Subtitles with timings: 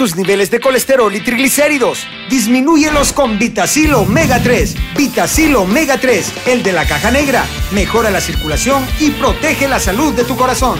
[0.00, 2.06] tus niveles de colesterol y triglicéridos.
[2.30, 4.74] Disminúyelos con Vitacil Omega 3.
[4.96, 7.44] Vitacil Omega 3, el de la caja negra.
[7.70, 10.78] Mejora la circulación y protege la salud de tu corazón.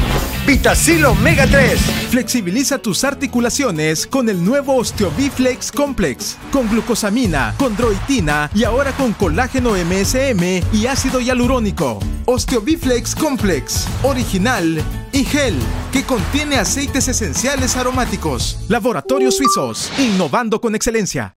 [0.50, 1.78] Vitacil Omega 3.
[2.10, 6.36] Flexibiliza tus articulaciones con el nuevo Osteobiflex Complex.
[6.50, 12.00] Con glucosamina, condroitina y ahora con colágeno MSM y ácido hialurónico.
[12.24, 13.86] Osteobiflex Complex.
[14.02, 15.54] Original y gel
[15.92, 18.58] que contiene aceites esenciales aromáticos.
[18.66, 21.36] Laboratorios Suizos, innovando con excelencia.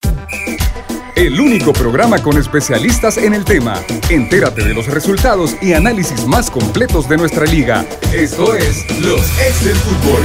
[1.14, 3.74] El único programa con especialistas en el tema.
[4.08, 7.84] Entérate de los resultados y análisis más completos de nuestra liga.
[8.14, 10.22] Esto es Los Ex del Fútbol.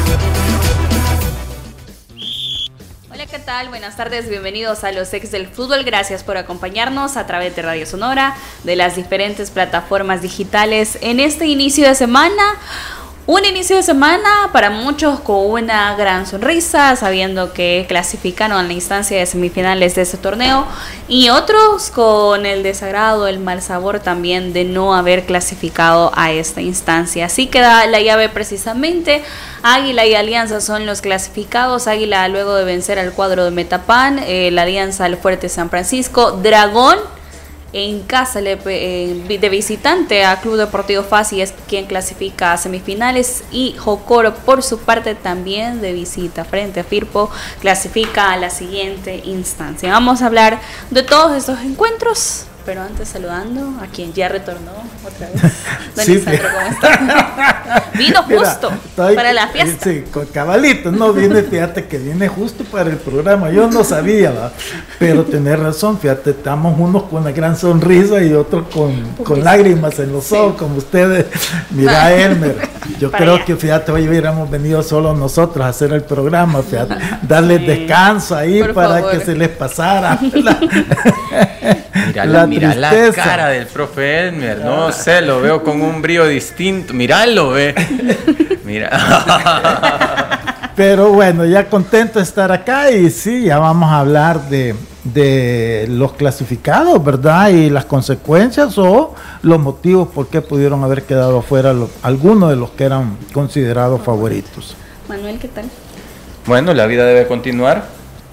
[3.12, 3.68] Hola, ¿qué tal?
[3.68, 5.84] Buenas tardes, bienvenidos a Los Ex del Fútbol.
[5.84, 11.48] Gracias por acompañarnos a través de Radio Sonora, de las diferentes plataformas digitales en este
[11.48, 12.44] inicio de semana.
[13.30, 18.72] Un inicio de semana para muchos con una gran sonrisa, sabiendo que clasificaron a la
[18.72, 20.66] instancia de semifinales de ese torneo,
[21.10, 26.62] y otros con el desagrado, el mal sabor también de no haber clasificado a esta
[26.62, 27.26] instancia.
[27.26, 29.22] Así queda la llave precisamente.
[29.62, 31.88] Águila y Alianza son los clasificados.
[31.88, 36.32] Águila luego de vencer al cuadro de Metapan, eh, la Alianza al Fuerte San Francisco,
[36.32, 36.98] Dragón
[37.74, 44.34] en casa de visitante a Club Deportivo Fasi es quien clasifica a semifinales y Jocoro
[44.34, 47.30] por su parte también de visita frente a Firpo
[47.60, 49.92] clasifica a la siguiente instancia.
[49.92, 50.60] Vamos a hablar
[50.92, 54.74] de todos estos encuentros pero antes saludando a quien ya retornó
[55.06, 55.42] otra vez.
[55.96, 57.92] Don sí, ¿cómo está?
[57.98, 59.86] Vino justo para la fiesta.
[59.86, 63.50] Sí, con cabalito, no viene, fíjate que viene justo para el programa.
[63.52, 64.52] Yo no sabía, ¿va?
[65.00, 69.98] pero tenés razón, fíjate, estamos unos con una gran sonrisa y otros con, con lágrimas
[70.00, 71.26] en los ojos, como ustedes.
[71.70, 72.68] Mira, Elmer,
[73.00, 77.66] yo creo que, fíjate, hoy hubiéramos venido solo nosotros a hacer el programa, fíjate, darles
[77.66, 80.20] descanso ahí para que se les pasara.
[80.34, 80.60] la,
[82.26, 86.94] mira la cara del profe Elmer, no sé, lo veo con un brillo distinto.
[86.94, 87.76] Miralo, ve.
[88.66, 88.90] Mira.
[90.78, 94.76] Pero bueno, ya contento de estar acá y sí, ya vamos a hablar de,
[95.90, 97.50] los clasificados, ¿verdad?
[97.50, 101.74] Y las consecuencias o los motivos por qué pudieron haber quedado afuera
[102.04, 104.76] algunos de los que eran considerados favoritos.
[105.10, 105.66] Manuel, ¿qué tal?
[106.46, 107.86] Bueno, la vida debe continuar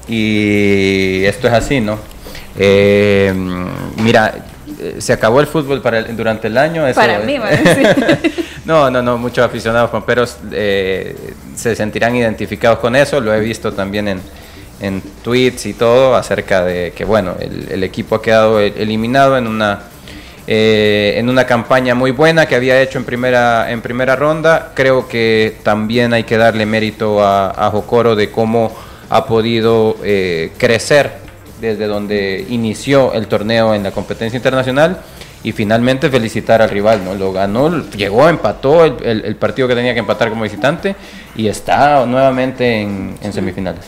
[0.06, 1.98] y esto es así, ¿no?
[2.56, 3.32] Eh,
[4.02, 4.34] mira,
[4.80, 6.84] eh, se acabó el fútbol para durante el año.
[6.94, 7.38] para mí,
[8.64, 11.14] No, no, no, muchos aficionados pero eh,
[11.54, 13.20] se sentirán identificados con eso.
[13.20, 14.20] Lo he visto también en,
[14.80, 19.46] en tweets y todo acerca de que, bueno, el, equipo ha quedado e-, eliminado en
[19.46, 19.80] una,
[20.46, 24.72] eh, en una campaña muy buena que había hecho en primera, en primera ronda.
[24.74, 28.74] Creo que también hay que darle mérito a, a Jocoro de cómo
[29.10, 29.96] ha podido
[30.56, 31.23] crecer
[31.64, 34.98] desde donde inició el torneo en la competencia internacional
[35.44, 37.14] y finalmente felicitar al rival, ¿no?
[37.14, 40.96] Lo ganó, llegó, empató el, partido que tenía que empatar como visitante
[41.36, 43.84] y está nuevamente en, semifinales.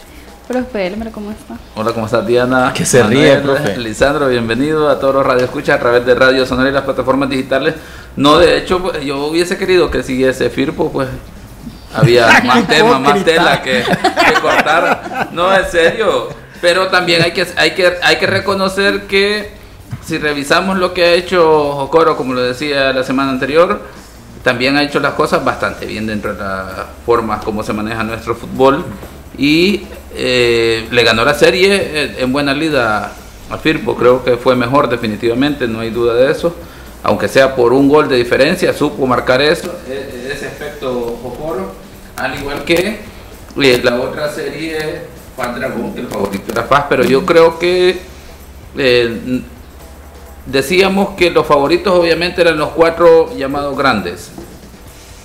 [0.46, 1.56] Profe Elmer, ¿cómo está?
[1.74, 2.72] Hola, ¿cómo estás Diana?
[2.74, 3.78] Que se ríe, profe.
[3.78, 7.74] Lisandro, bienvenido a todos los radioescuchas a través de Radio Sonora y las plataformas digitales.
[8.16, 11.08] No, de hecho, pues, yo hubiese querido que siguiese Firpo, pues
[11.94, 15.30] había más tema, más tela que, que cortar.
[15.32, 19.50] No, en serio pero también hay que, hay que, hay que reconocer que
[20.04, 23.80] si revisamos lo que ha hecho Jocoro, como lo decía la semana anterior,
[24.42, 28.36] también ha hecho las cosas bastante bien dentro de las formas como se maneja nuestro
[28.36, 28.84] fútbol.
[29.36, 29.82] Y
[30.14, 33.12] eh, le ganó la serie en buena lida
[33.50, 36.54] a Firpo, creo que fue mejor definitivamente, no hay duda de eso,
[37.02, 41.72] aunque sea por un gol de diferencia, supo marcar eso, e, ese aspecto Jocoro,
[42.16, 43.00] al igual que
[43.60, 45.02] eh, la otra serie
[45.36, 48.00] Juan Dragón, que el favorito era Paz, pero yo creo que
[48.78, 49.42] eh,
[50.46, 54.30] decíamos que los favoritos obviamente eran los cuatro llamados grandes,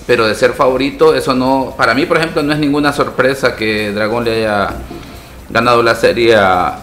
[0.06, 3.94] pero de ser favorito, eso no, para mí por ejemplo no es ninguna sorpresa que
[3.94, 4.74] Dragón le haya
[5.50, 6.80] ganado la serie a,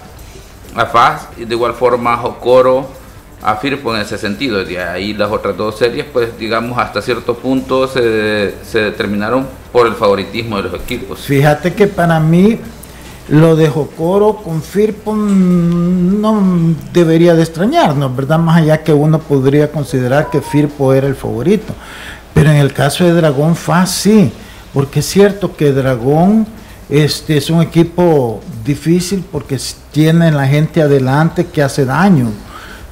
[0.74, 2.88] a y de igual forma Jocoro
[3.42, 7.34] a Firpo en ese sentido, de ahí las otras dos series pues digamos hasta cierto
[7.34, 11.20] punto se, se determinaron por el favoritismo de los equipos.
[11.20, 12.58] Fíjate que para mí
[13.28, 18.38] lo de Jocoro con Firpo no debería de extrañarnos, ¿verdad?
[18.38, 21.74] Más allá que uno podría considerar que Firpo era el favorito.
[22.32, 24.32] Pero en el caso de Dragón Fa sí,
[24.72, 26.46] porque es cierto que Dragón
[26.88, 29.58] este, es un equipo difícil porque
[29.92, 32.30] tiene la gente adelante que hace daño.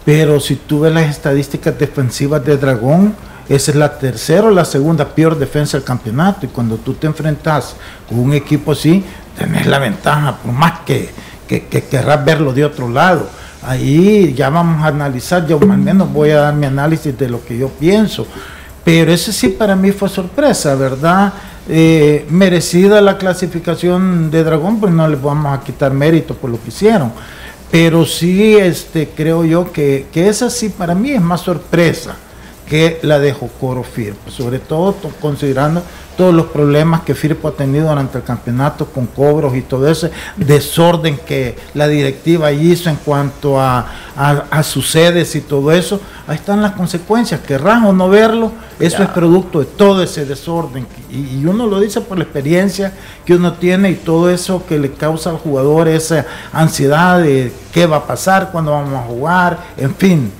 [0.05, 3.15] Pero si tú ves las estadísticas defensivas de Dragón,
[3.49, 6.45] esa es la tercera o la segunda peor defensa del campeonato.
[6.45, 7.77] Y cuando tú te enfrentas
[8.09, 9.05] con un equipo así,
[9.37, 11.11] tenés la ventaja, por más que,
[11.47, 13.29] que, querrás verlo de otro lado.
[13.63, 17.45] Ahí ya vamos a analizar, yo al menos voy a dar mi análisis de lo
[17.45, 18.27] que yo pienso.
[18.85, 21.33] Pero ese sí para mí fue sorpresa, ¿verdad?
[21.69, 26.63] Eh, merecida la clasificación de Dragón, pues no les vamos a quitar mérito por lo
[26.63, 27.13] que hicieron.
[27.71, 32.17] Pero sí, este, creo yo que, que esa sí para mí es más sorpresa
[32.69, 35.83] que la de Jocoro Firpo, sobre todo considerando
[36.17, 40.11] todos los problemas que Firpo ha tenido durante el campeonato con cobros y todo ese
[40.37, 43.87] desorden que la directiva hizo en cuanto a,
[44.17, 46.01] a, sus sedes y todo eso.
[46.27, 50.87] Ahí están las consecuencias, querrán o no verlo, eso es producto de todo ese desorden.
[51.11, 52.93] Y, y, uno lo dice por la experiencia
[53.25, 57.87] que uno tiene y todo eso que le causa al jugador esa ansiedad de qué
[57.87, 60.33] va a pasar, cuándo vamos a jugar, en fin.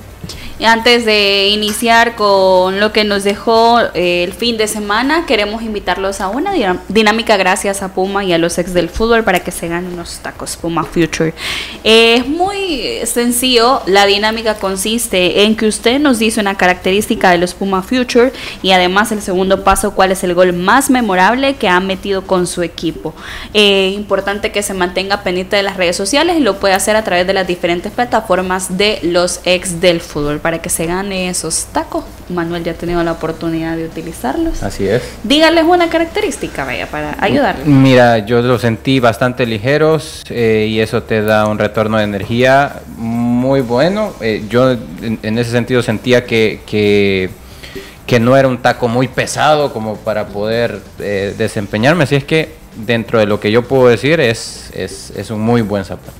[0.65, 6.19] Antes de iniciar con lo que nos dejó eh, el fin de semana, queremos invitarlos
[6.19, 6.51] a una
[6.87, 10.17] dinámica gracias a Puma y a los ex del fútbol para que se ganen unos
[10.23, 11.35] tacos Puma Future.
[11.83, 17.53] es muy sencillo, la dinámica consiste en que usted nos dice una característica de los
[17.53, 18.33] Puma Future
[18.63, 22.47] y además el segundo paso, cuál es el gol más memorable que ha metido con
[22.47, 23.13] su equipo.
[23.53, 27.03] Es importante que se mantenga pendiente de las redes sociales y lo puede hacer a
[27.03, 31.65] través de las diferentes plataformas de los ex del fútbol para que se gane esos
[31.73, 32.05] tacos.
[32.29, 34.63] Manuel ya ha tenido la oportunidad de utilizarlos.
[34.63, 35.03] Así es.
[35.23, 37.65] Dígales una característica, vaya, para ayudarle.
[37.65, 42.79] Mira, yo los sentí bastante ligeros eh, y eso te da un retorno de energía
[42.95, 44.13] muy bueno.
[44.21, 49.97] Eh, yo en, ese sentido sentía que, que, no era un taco muy pesado como
[49.97, 52.05] para poder eh, desempeñarme.
[52.05, 55.61] Así es que dentro de lo que yo puedo decir es, es, es un muy
[55.61, 56.13] buen zapato.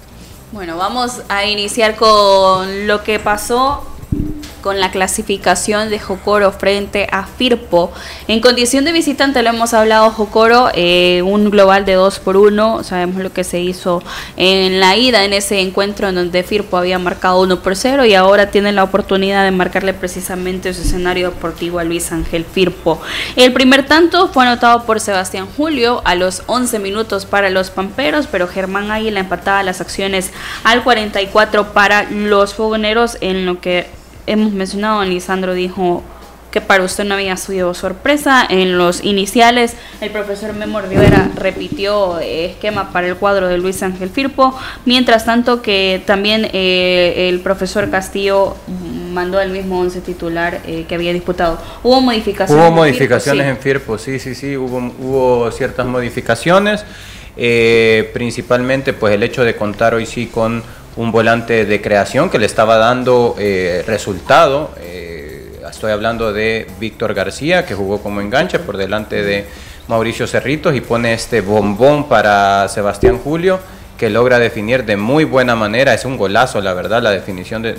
[0.52, 3.86] Bueno, vamos a iniciar con lo que pasó
[4.68, 7.94] con la clasificación de Jocoro frente a Firpo.
[8.28, 12.84] En condición de visitante lo hemos hablado Jocoro, eh, un global de 2 por 1,
[12.84, 14.04] sabemos lo que se hizo
[14.36, 18.14] en la ida en ese encuentro en donde Firpo había marcado 1 por 0 y
[18.14, 23.00] ahora tiene la oportunidad de marcarle precisamente su escenario deportivo a Luis Ángel Firpo.
[23.38, 28.28] El primer tanto fue anotado por Sebastián Julio a los 11 minutos para los Pamperos,
[28.30, 30.34] pero Germán Águila empataba las acciones
[30.66, 33.96] al 44 para los Fogoneros en lo que
[34.28, 36.04] hemos mencionado, Lisandro dijo
[36.52, 38.46] que para usted no había sido sorpresa.
[38.48, 44.10] En los iniciales, el profesor Memo Rivera repitió esquema para el cuadro de Luis Ángel
[44.10, 48.56] Firpo, mientras tanto que también eh, el profesor Castillo
[49.12, 51.60] mandó el mismo once titular eh, que había disputado.
[51.84, 52.66] ¿Hubo modificaciones?
[52.66, 56.86] Hubo modificaciones en Firpo, sí, sí, sí, hubo, hubo ciertas modificaciones.
[57.40, 60.64] Eh, principalmente pues el hecho de contar hoy sí con
[60.98, 64.72] un volante de creación que le estaba dando eh, resultado.
[64.82, 69.46] Eh, estoy hablando de Víctor García, que jugó como enganche por delante de
[69.88, 73.60] Mauricio Cerritos y pone este bombón para Sebastián Julio,
[73.98, 75.94] que logra definir de muy buena manera.
[75.94, 77.74] Es un golazo, la verdad, la definición de,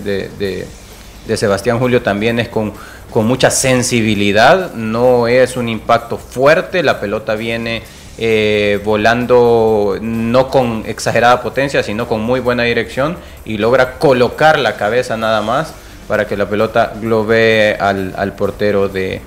[1.28, 2.72] de Sebastián Julio también es con,
[3.10, 7.82] con mucha sensibilidad, no es un impacto fuerte, la pelota viene
[8.18, 14.76] eh, volando no con exagerada potencia, sino con muy buena dirección y logra colocar la
[14.76, 15.72] cabeza nada más
[16.08, 19.20] para que la pelota globee al, portero de,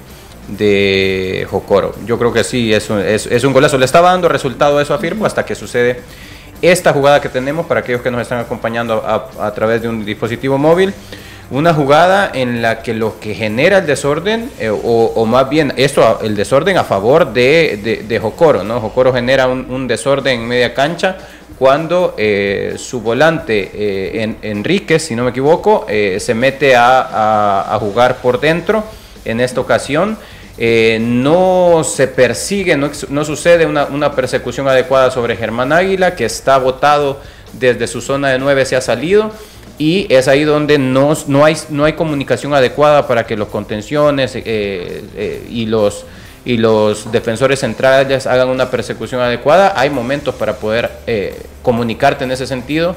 [0.50, 1.95] de Jocoro.
[2.05, 3.77] Yo creo que sí, es un, es, un golazo.
[3.77, 6.01] Le estaba dando resultado eso a Firpo hasta que sucede
[6.62, 10.57] esta jugada que tenemos para aquellos que nos están acompañando a través de un dispositivo
[10.57, 10.93] móvil
[11.51, 16.20] una jugada en la que lo que genera el desorden, eh, o, más bien esto,
[16.24, 18.79] el desorden a favor de, de, Jocoro, ¿no?
[18.79, 21.17] Jocoro genera un, desorden en media cancha
[21.60, 28.17] cuando eh, su volante eh, en, Enríquez, si no me equivoco, se mete a, jugar
[28.17, 28.86] por dentro
[29.25, 30.17] en esta ocasión.
[30.58, 36.58] no se persigue, no, no sucede una, una, persecución adecuada sobre Germán Águila, que está
[36.58, 37.20] votado
[37.51, 39.31] desde su zona de 9, se ha salido
[39.81, 44.35] y es ahí donde no, no, hay, no hay comunicación adecuada para que los contenciones
[44.35, 46.05] eh, eh, y, los,
[46.45, 49.73] y los defensores centrales hagan una persecución adecuada.
[49.75, 52.95] Hay momentos para poder eh, comunicarte en ese sentido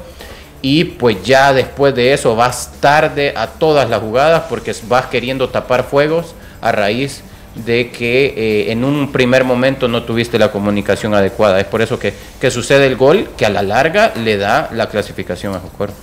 [0.60, 5.48] y pues ya después de eso vas tarde a todas las jugadas porque vas queriendo
[5.48, 7.22] tapar fuegos a raíz
[7.64, 11.60] de que en un primer momento no tuviste la comunicación adecuada.
[11.60, 14.90] Es por eso que, que sucede el gol que a la larga le da la
[14.90, 15.94] clasificación a Jocoro.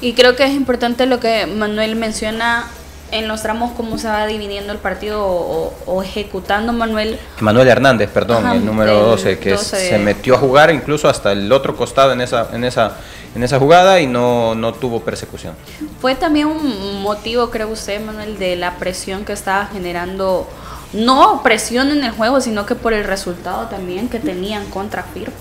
[0.00, 2.66] Y creo que es importante lo que Manuel menciona
[3.12, 7.18] en los tramos cómo se va dividiendo el partido o, ejecutando Manuel.
[7.40, 11.76] Manuel Hernández, perdón, el número 12, que se metió a jugar incluso hasta el otro
[11.76, 12.96] costado en esa, en esa,
[13.34, 15.54] en esa jugada y no, no tuvo persecución.
[16.00, 20.48] Fue también un motivo, creo usted, Manuel, de la presión que estaba generando,
[20.92, 25.32] no presión en el juego, sino que por el resultado también que tenían contra Firpo.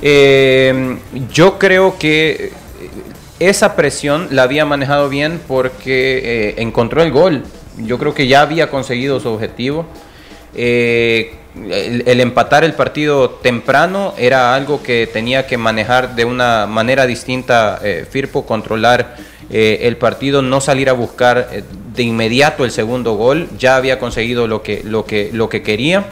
[0.00, 0.98] Eh,
[1.30, 2.52] yo creo que
[3.48, 7.44] esa presión la había manejado bien porque eh, encontró el gol.
[7.78, 9.86] Yo creo que ya había conseguido su objetivo.
[10.54, 17.06] Eh, el, empatar el partido temprano era algo que tenía que manejar de una manera
[17.06, 17.80] distinta
[18.10, 19.16] Firpo, controlar
[19.50, 21.46] el partido, no salir a buscar
[21.94, 26.06] de inmediato el segundo gol, ya había conseguido lo que, lo que, lo que quería.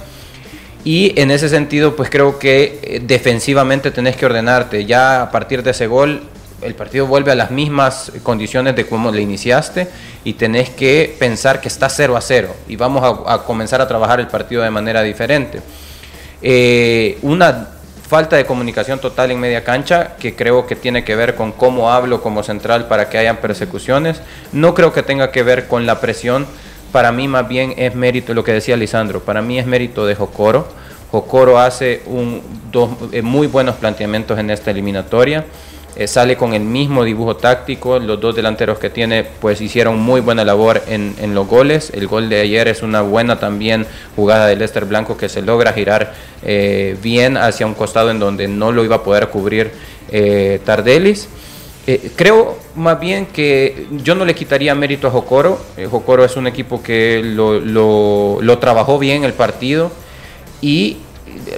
[0.85, 4.87] Y en ese sentido, pues creo que defensivamente tenés que ordenarte.
[4.87, 6.23] Ya a partir de ese gol,
[6.63, 9.89] el partido vuelve a las mismas condiciones de cómo le iniciaste
[10.25, 14.21] y tenés que pensar que está 0 a 0 y vamos a, comenzar a trabajar
[14.21, 15.61] el partido de manera diferente.
[16.43, 17.69] Eh, una
[18.11, 21.93] falta de comunicación total en media cancha que creo que tiene que ver con cómo
[21.93, 24.21] hablo como central para que hayan persecuciones.
[24.53, 26.47] No creo que tenga que ver con la presión.
[26.91, 30.17] Para mí más bien es mérito, lo que decía Lisandro, para mí es mérito de
[30.17, 30.67] Jocoro.
[31.13, 32.03] Jocoro hace
[32.73, 35.45] dos eh, muy buenos planteamientos en esta eliminatoria.
[35.97, 37.99] Eh, sale con el mismo dibujo táctico.
[37.99, 41.91] Los dos delanteros que tiene, pues hicieron muy buena labor en, en, los goles.
[41.95, 45.73] El gol de ayer es una buena también jugada de Lester Blanco que se logra
[45.73, 49.73] girar eh, bien hacia un costado en donde no lo iba a poder cubrir
[50.11, 51.29] eh, Tardelis.
[52.17, 55.59] creo más bien que yo no le quitaría mérito a Jocoro.
[55.91, 59.91] Jocoro es un equipo que lo, lo, lo trabajó bien el partido
[60.63, 60.99] y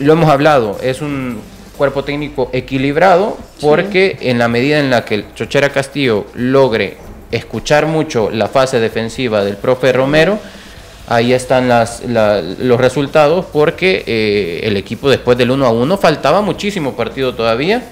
[0.01, 1.41] lo hemos hablado, es un
[1.76, 6.97] cuerpo técnico equilibrado porque en la medida en la que el Chochera Castillo logre
[7.31, 10.38] escuchar mucho la fase defensiva del profe Romero,
[11.09, 16.43] ahí están las, los resultados porque eh, el equipo después del 1 a 1 faltaba
[16.43, 17.83] muchísimo partido todavía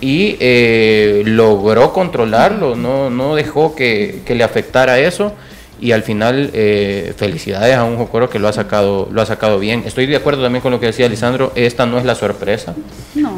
[0.00, 5.32] y eh, logró controlarlo, no, no dejó que, que le afectara eso
[5.80, 9.58] y al final eh, felicidades a un Jocoro que lo ha sacado lo ha sacado
[9.58, 9.82] bien.
[9.86, 12.74] Estoy de acuerdo también con lo que decía Lisandro esta no es la sorpresa.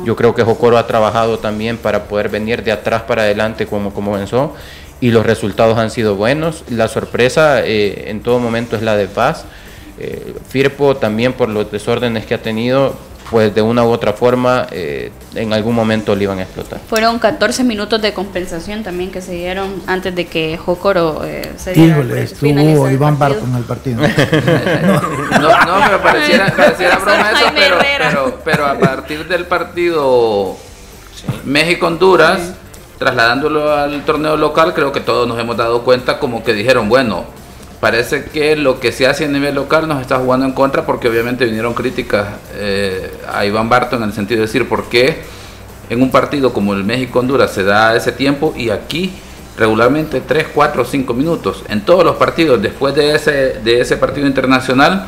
[0.05, 3.93] Yo creo que Jocoro ha trabajado también para poder venir de atrás para adelante como
[3.93, 4.55] comenzó
[5.01, 6.65] y los resultados han sido buenos.
[6.69, 9.45] La sorpresa eh, en todo momento es la de Paz.
[9.99, 12.97] Eh, Firpo también por los desórdenes que ha tenido
[13.31, 16.81] pues de una u otra forma eh, en algún momento le iban a explotar.
[16.89, 21.73] Fueron 14 minutos de compensación también que se dieron antes de que Jocoro eh, se
[21.73, 21.99] diera.
[21.99, 24.03] Híjole, estuvo Iván Barco en el partido.
[25.41, 30.57] no, no, pero pareciera, pareciera broma eso, pero, pero, pero, a partir del partido
[31.45, 32.55] México-Honduras,
[32.99, 37.25] trasladándolo al torneo local, creo que todos nos hemos dado cuenta como que dijeron, bueno,
[37.81, 41.09] parece que lo que se hace a nivel local nos está jugando en contra porque
[41.09, 45.23] obviamente vinieron críticas eh, a Iván Barton en el sentido de decir por qué
[45.89, 49.13] en un partido como el México-Honduras se da ese tiempo y aquí
[49.59, 51.65] regularmente 3, 4, 5 minutos.
[51.69, 55.07] En todos los partidos después de ese, de ese partido internacional,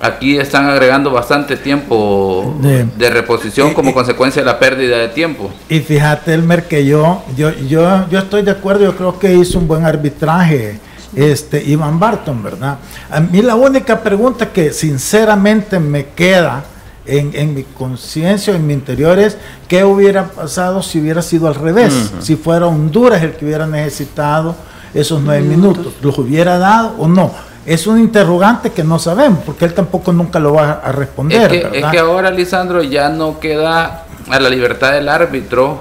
[0.00, 5.50] aquí están agregando bastante tiempo de, reposición como consecuencia de la pérdida de tiempo.
[5.68, 9.58] Y fíjate, Elmer, que yo, yo, yo, yo estoy de acuerdo, yo creo que hizo
[9.58, 10.78] un buen arbitraje
[11.14, 12.78] este, Iván Barton, ¿verdad?
[13.10, 16.64] A mí la única pregunta que sinceramente me queda
[17.06, 19.36] en, mi conciencia, en mi interior es
[19.66, 24.54] qué hubiera pasado si hubiera sido al revés, si fuera Honduras el que hubiera necesitado
[24.94, 27.32] esos nueve minutos, ¿los hubiera dado o no?
[27.66, 31.54] Es un interrogante que no sabemos, porque él tampoco nunca lo va a responder.
[31.54, 35.80] Es que, es que ahora, Lisandro, ya no queda a la libertad del árbitro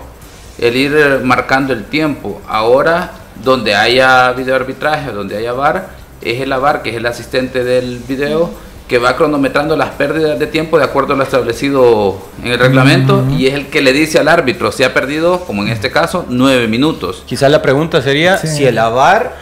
[0.57, 2.41] el ir marcando el tiempo.
[2.47, 3.11] Ahora
[3.43, 5.89] donde haya video arbitraje, donde haya VAR,
[6.21, 8.49] es el AVAR, que es el asistente del video,
[8.87, 13.23] que va cronometrando las pérdidas de tiempo de acuerdo a lo establecido en el reglamento
[13.37, 16.25] y es el que le dice al árbitro si ha perdido, como en este caso,
[16.27, 17.23] nueve minutos.
[17.27, 19.35] Quizás la pregunta sería si el AVAR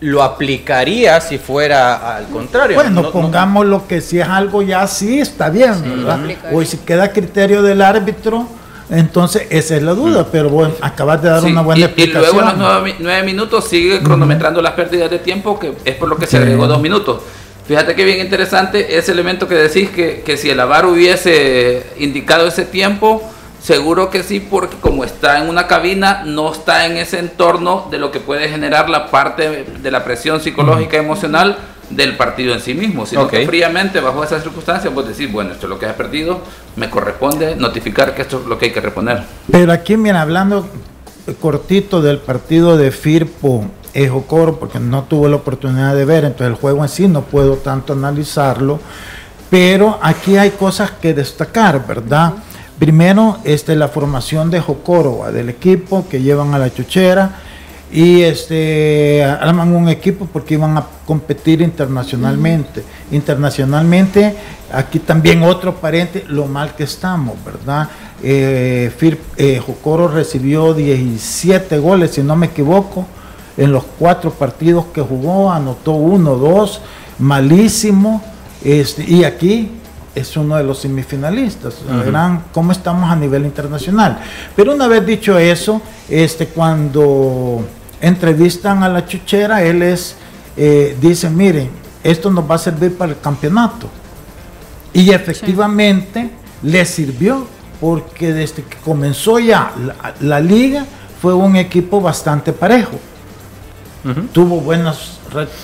[0.00, 2.76] lo aplicaría si fuera al contrario.
[2.76, 6.20] Bueno, pongamos lo que si es algo ya así, está bien, ¿verdad?
[6.52, 8.46] O si queda criterio del árbitro
[8.92, 10.26] entonces, esa es la duda, mm.
[10.30, 12.22] pero bueno, acabas de dar una buena explicación.
[12.22, 16.08] Y luego en los nueve, minutos sigue cronometrando las pérdidas de tiempo, que es por
[16.08, 17.22] lo que se agregó dos minutos.
[17.66, 22.46] Fíjate que bien interesante ese elemento que decís, que, que si el AVAR hubiese indicado
[22.46, 23.22] ese tiempo,
[23.62, 27.98] seguro que sí, porque como está en una cabina, no está en ese entorno de
[27.98, 31.56] lo que puede generar la parte de la presión psicológica y emocional
[31.90, 35.66] del partido en sí mismo, sino que fríamente bajo esas circunstancias vos decir, bueno, esto
[35.66, 36.40] es lo que has perdido,
[36.76, 39.22] me corresponde notificar que esto es lo que hay que reponer.
[39.50, 40.66] Pero aquí, viene hablando
[41.40, 46.54] cortito del partido de Firpo Ejocoro, porque no tuve la oportunidad de ver, entonces el
[46.54, 48.80] juego en sí no puedo tanto analizarlo,
[49.50, 52.32] pero aquí hay cosas que destacar, ¿verdad?
[52.78, 57.38] Primero, este, la formación de Jocoro, del equipo que llevan a la chuchera,
[57.92, 62.82] y este arman un equipo porque iban a competir internacionalmente.
[63.10, 64.34] Internacionalmente,
[64.72, 67.88] aquí también otro parente, lo mal que estamos, ¿verdad?
[68.22, 73.06] eh, eh, Jocoro recibió 17 goles, si no me equivoco,
[73.56, 76.80] en los cuatro partidos que jugó, anotó uno, dos,
[77.18, 78.22] malísimo.
[78.64, 79.72] Este, y aquí
[80.14, 81.76] es uno de los semifinalistas.
[82.04, 84.20] Verán cómo estamos a nivel internacional.
[84.54, 87.64] Pero una vez dicho eso, este, cuando
[88.02, 90.16] entrevistan a la chuchera, él es,
[90.56, 91.70] eh, dice, miren,
[92.04, 93.88] esto nos va a servir para el campeonato.
[94.92, 96.30] Y efectivamente
[96.62, 97.46] le sirvió
[97.80, 99.72] porque desde que comenzó ya
[100.20, 100.84] la, liga
[101.20, 102.98] fue un equipo bastante parejo.
[104.32, 105.20] Tuvo buenas,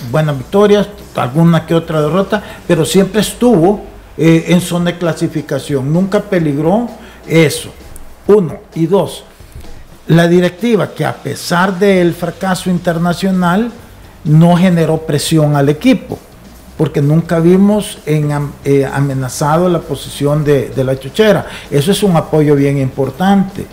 [0.09, 3.83] buenas victorias, alguna que otra derrota, pero siempre estuvo
[4.17, 5.91] eh, en zona de clasificación.
[5.91, 6.89] Nunca peligró
[7.27, 7.69] eso.
[8.27, 8.59] Uno.
[8.75, 9.25] Y dos,
[10.09, 13.71] la directiva que a pesar del fracaso internacional
[14.23, 16.17] no generó presión al equipo
[16.79, 18.31] porque nunca vimos en,
[18.63, 21.45] eh, amenazado la posición de, la chuchera.
[21.69, 23.65] Eso es un apoyo bien importante.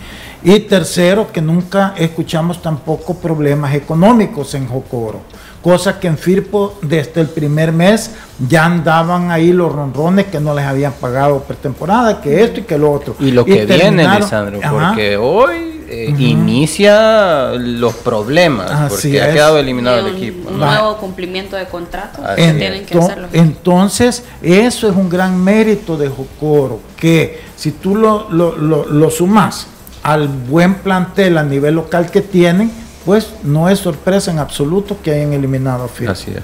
[0.42, 5.20] Y tercero, que nunca escuchamos tampoco problemas económicos en Jocoro,
[5.62, 8.10] cosa que en Firpo desde el primer mes
[8.48, 12.76] ya andaban ahí los ronrones que no les habían pagado pretemporada, que esto y que
[12.76, 13.14] lo otro.
[13.20, 20.06] Y lo que viene, Lisandro, porque hoy eh, inicia los problemas porque ha quedado eliminado
[20.06, 20.50] el equipo.
[20.50, 22.22] Un nuevo cumplimiento de contrato
[23.32, 29.68] Entonces, eso es un gran mérito de Jocoro, que si tú lo, lo, lo, sumas
[30.02, 32.70] al buen plantel a nivel local que tienen,
[33.04, 36.12] pues no es sorpresa en absoluto que hayan eliminado a Firpo.
[36.12, 36.42] Así es.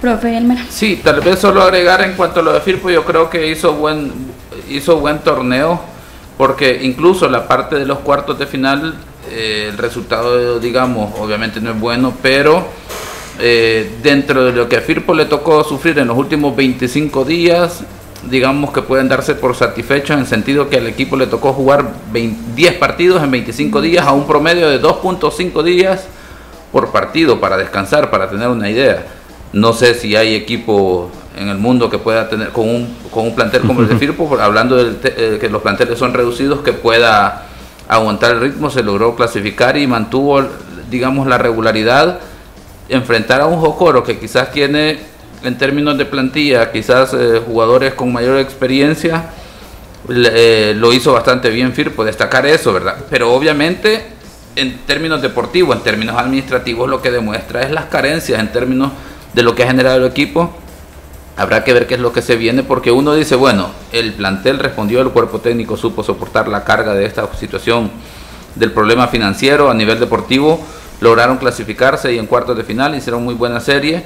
[0.00, 0.58] Profe Elmer.
[0.70, 3.74] Sí, tal vez solo agregar en cuanto a lo de Firpo, yo creo que hizo
[3.74, 4.12] buen,
[4.68, 5.93] hizo buen torneo
[6.36, 8.94] porque incluso la parte de los cuartos de final,
[9.30, 12.66] eh, el resultado, digamos, obviamente no es bueno, pero
[13.38, 17.84] eh, dentro de lo que a Firpo le tocó sufrir en los últimos 25 días,
[18.30, 21.92] digamos que pueden darse por satisfechos en el sentido que al equipo le tocó jugar
[22.12, 26.06] 10 partidos en 25 días a un promedio de 2.5 días
[26.72, 29.06] por partido para descansar, para tener una idea.
[29.52, 33.34] No sé si hay equipo en el mundo que pueda tener con un, con un
[33.34, 37.46] plantel como el de Firpo, hablando de eh, que los planteles son reducidos, que pueda
[37.88, 40.42] aguantar el ritmo, se logró clasificar y mantuvo,
[40.90, 42.20] digamos, la regularidad.
[42.88, 44.98] Enfrentar a un Jocoro que quizás tiene,
[45.42, 49.30] en términos de plantilla, quizás eh, jugadores con mayor experiencia,
[50.08, 52.96] eh, lo hizo bastante bien Firpo, destacar eso, ¿verdad?
[53.10, 54.06] Pero obviamente,
[54.54, 58.92] en términos deportivos, en términos administrativos, lo que demuestra es las carencias en términos
[59.32, 60.54] de lo que ha generado el equipo
[61.36, 64.60] Habrá que ver qué es lo que se viene, porque uno dice, bueno, el plantel
[64.60, 67.90] respondió, el cuerpo técnico supo soportar la carga de esta situación
[68.54, 70.60] del problema financiero a nivel deportivo,
[71.00, 74.04] lograron clasificarse y en cuartos de final hicieron muy buena serie.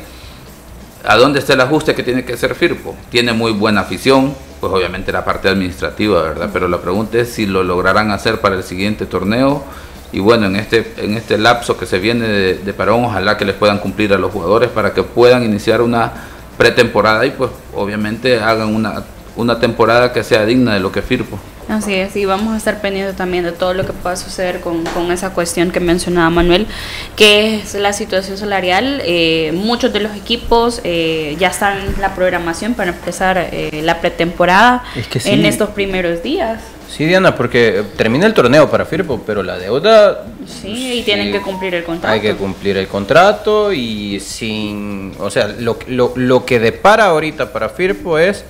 [1.05, 2.97] ¿A dónde está el ajuste que tiene que hacer Firpo?
[3.11, 6.49] Tiene muy buena afición, pues obviamente la parte administrativa, ¿verdad?
[6.51, 9.64] Pero la pregunta es si lo lograrán hacer para el siguiente torneo.
[10.12, 13.45] Y bueno, en este, en este lapso que se viene de, de parón, ojalá que
[13.45, 16.28] les puedan cumplir a los jugadores para que puedan iniciar una
[16.59, 19.05] pretemporada y pues obviamente hagan una,
[19.37, 21.38] una temporada que sea digna de lo que Firpo.
[21.68, 24.87] Así es, y vamos a estar pendientes también de todo lo que pueda suceder con,
[25.12, 26.66] esa cuestión que mencionaba Manuel,
[27.14, 29.02] que es la situación salarial.
[29.04, 34.00] Eh, muchos de los equipos eh, ya están en la programación para empezar eh, la
[34.00, 34.83] pretemporada
[35.24, 36.62] en estos primeros días.
[36.88, 40.24] Sí, Diana, porque termina el torneo para Firpo, pero la deuda...
[40.46, 42.14] Sí, y tienen que cumplir el contrato.
[42.14, 45.12] Hay que cumplir el contrato y sin...
[45.18, 48.46] O sea, lo, lo, lo que depara ahorita para Firpo es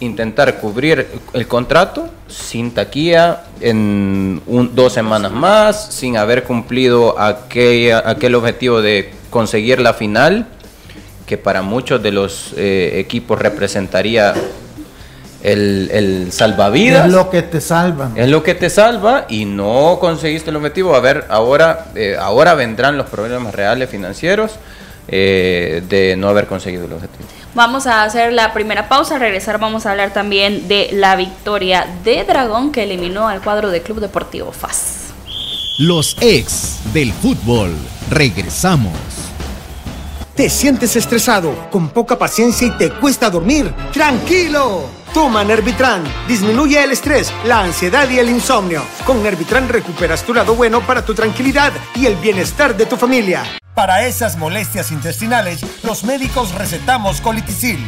[0.00, 4.40] intentar cubrir el contrato sin taquilla en
[4.74, 10.46] dos semanas más, sin haber cumplido aquel, aquel objetivo de conseguir la final,
[11.26, 14.34] que para muchos de los eh, equipos representaría
[15.42, 17.06] el, el, salvavidas.
[17.06, 18.10] Es lo que te salva.
[18.16, 20.94] Es lo que te salva y no conseguiste el objetivo.
[20.94, 24.52] A ver, ahora, eh, ahora vendrán los problemas reales financieros
[25.08, 27.28] eh, de no haber conseguido el objetivo.
[27.58, 31.88] Vamos a hacer la primera pausa, al regresar vamos a hablar también de la victoria
[32.04, 35.08] de Dragón que eliminó al cuadro de Club Deportivo FAS.
[35.76, 37.74] Los ex del fútbol.
[38.10, 38.92] Regresamos.
[40.36, 43.74] ¿Te sientes estresado, con poca paciencia y te cuesta dormir?
[43.92, 44.84] ¡Tranquilo!
[45.12, 46.04] Toma Nervitran.
[46.28, 48.84] Disminuye el estrés, la ansiedad y el insomnio.
[49.04, 53.42] Con Nervitran recuperas tu lado bueno para tu tranquilidad y el bienestar de tu familia.
[53.78, 57.78] Para esas molestias intestinales, los médicos recetamos colitisil.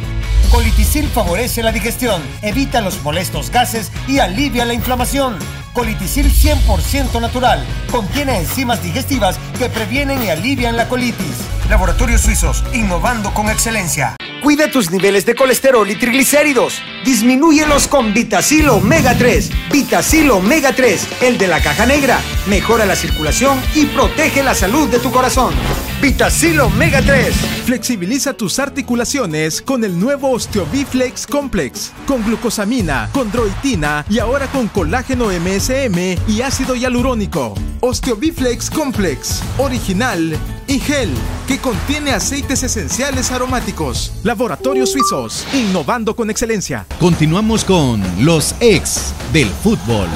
[0.49, 5.37] Colitisil favorece la digestión, evita los molestos gases y alivia la inflamación.
[5.73, 7.65] Colitisil 100% natural.
[7.91, 11.35] Contiene enzimas digestivas que previenen y alivian la colitis.
[11.71, 14.17] Laboratorios Suizos, innovando con excelencia.
[14.43, 16.81] Cuida tus niveles de colesterol y triglicéridos.
[17.05, 19.71] Disminúyelos con Vitacil Omega 3.
[19.71, 22.19] Vitacil Omega 3, el de la caja negra.
[22.47, 25.53] Mejora la circulación y protege la salud de tu corazón.
[26.01, 27.33] Vitacil Omega 3.
[27.65, 31.93] Flexibiliza tus articulaciones con el nuevo Osteobiflex Complex.
[32.07, 37.53] Con glucosamina, condroitina y ahora con colágeno MSM y ácido hialurónico.
[37.81, 39.41] Osteobiflex Complex.
[39.59, 40.35] Original
[40.67, 41.13] y gel.
[41.47, 44.11] Que contiene aceites esenciales aromáticos.
[44.23, 46.85] Laboratorios Suizos, innovando con excelencia.
[46.99, 50.07] Continuamos con los ex del fútbol.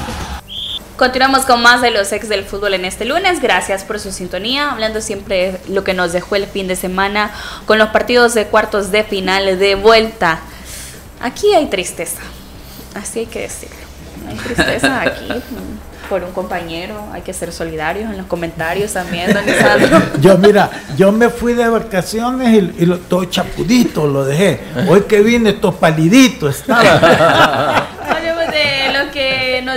[0.96, 3.40] Continuamos con más de los ex del fútbol en este lunes.
[3.40, 4.72] Gracias por su sintonía.
[4.72, 7.30] Hablando siempre de lo que nos dejó el fin de semana
[7.66, 10.40] con los partidos de cuartos de final de vuelta.
[11.20, 12.20] Aquí hay tristeza.
[12.94, 13.76] Así hay que decirlo.
[14.28, 15.28] Hay tristeza aquí
[16.08, 19.44] por un compañero, hay que ser solidarios en los comentarios también, don
[20.20, 24.60] Yo, mira, yo me fui de vacaciones y, y lo, todo chapudito lo dejé.
[24.88, 27.88] Hoy que vine, todo palidito estaba.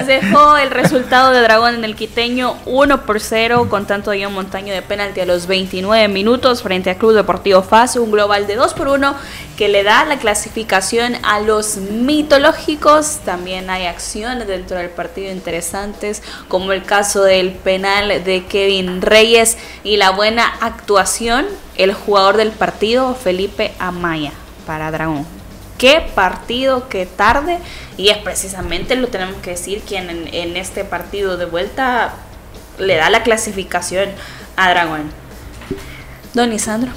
[0.08, 4.34] dejó el resultado de Dragón en el Quiteño 1 por 0 con tanto de un
[4.34, 8.56] Montaño de penalti a los 29 minutos frente a Club Deportivo FAS, un global de
[8.56, 9.16] 2 por 1
[9.58, 13.20] que le da la clasificación a los mitológicos.
[13.26, 19.58] También hay acciones dentro del partido interesantes, como el caso del penal de Kevin Reyes
[19.84, 21.46] y la buena actuación,
[21.78, 24.32] el jugador del partido, Felipe Amaya,
[24.66, 25.39] para Dragón
[25.80, 27.58] qué partido, qué tarde,
[27.98, 32.14] y es precisamente, lo tenemos que decir, quien en, este partido de vuelta
[32.78, 34.10] le da la clasificación
[34.58, 35.10] a Dragón.
[36.34, 36.92] Don Isandro.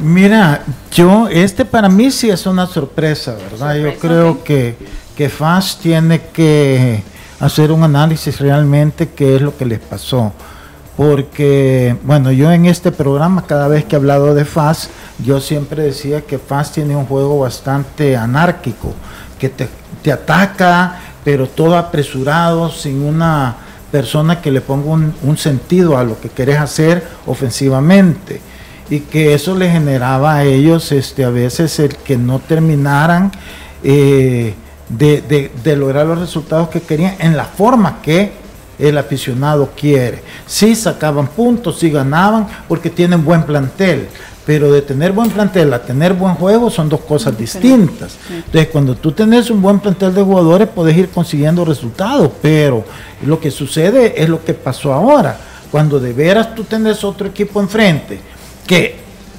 [0.00, 3.76] Mira, yo, este para mí sí es una sorpresa, ¿verdad?
[3.76, 4.76] yo creo que,
[5.16, 7.00] que FAS tiene que
[7.38, 10.32] hacer un análisis realmente qué es lo que les pasó.
[10.96, 14.90] Porque, bueno, yo en este programa, cada vez que he hablado de FAS,
[15.24, 18.92] yo siempre decía que FAS tiene un juego bastante anárquico,
[19.38, 19.68] que te,
[20.12, 23.56] ataca, pero todo apresurado, sin una
[23.90, 28.40] persona que le ponga un, sentido a lo que querés hacer ofensivamente.
[28.88, 33.32] Y que eso le generaba a ellos este, a veces el que no terminaran
[33.82, 34.54] eh,
[34.90, 38.43] de, de lograr los resultados que querían en la forma que
[38.78, 40.22] el aficionado quiere.
[40.46, 44.08] Sí sacaban puntos, sí ganaban, porque tienen buen plantel,
[44.46, 48.16] pero de tener buen plantel a tener buen juego son dos cosas distintas.
[48.28, 52.84] Entonces, cuando tú tenés un buen plantel de jugadores, puedes ir consiguiendo resultados, pero
[53.24, 55.38] lo que sucede es lo que pasó ahora.
[55.70, 58.20] Cuando de veras tú tenés otro equipo enfrente
[58.66, 58.96] que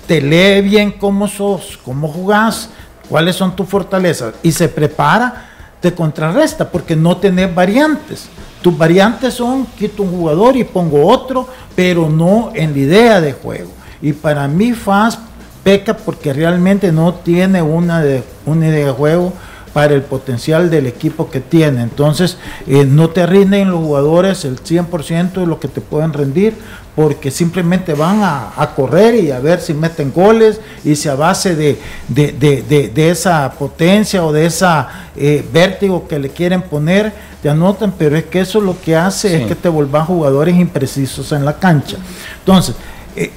[0.07, 2.69] te lee bien cómo sos, cómo jugás,
[3.09, 8.27] cuáles son tus fortalezas y se prepara, te contrarresta porque no tenés variantes.
[8.65, 13.31] Tus variantes son quito un jugador y pongo otro, pero no en la idea de
[13.31, 13.69] juego.
[14.01, 15.19] Y para mí FAS
[15.63, 19.33] peca porque realmente no tiene una, de, una idea de juego
[19.75, 21.81] para el potencial del equipo que tiene.
[21.81, 26.53] Entonces, eh, no te rinden los jugadores el 100% de lo que te pueden rendir,
[26.95, 31.57] porque simplemente van a, correr y a ver si meten goles y si a base
[31.57, 37.11] de, de, esa potencia o de esa eh, vértigo que le quieren poner,
[37.41, 41.33] te anotan, pero es que eso lo que hace es que te vuelvan jugadores imprecisos
[41.33, 41.97] en la cancha.
[42.39, 42.75] Entonces,
[43.17, 43.29] eh,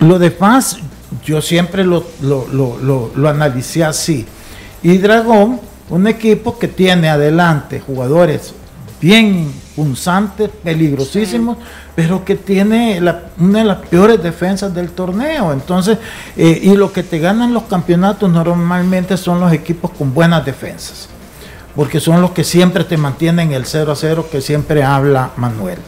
[0.00, 0.76] lo de Paz,
[1.24, 4.26] yo siempre lo, lo, lo, lo analicé así.
[4.82, 8.54] Y Dragón, un equipo que tiene adelante jugadores
[9.02, 11.58] bien punzantes, peligrosísimos,
[11.94, 13.00] pero que tiene
[13.38, 15.52] una de las peores defensas del torneo.
[15.52, 15.98] Entonces,
[16.36, 21.08] eh, y lo que te ganan los campeonatos normalmente son los equipos con buenas defensas,
[21.74, 25.78] porque son los que siempre te mantienen el 0 a 0 que siempre habla Manuel.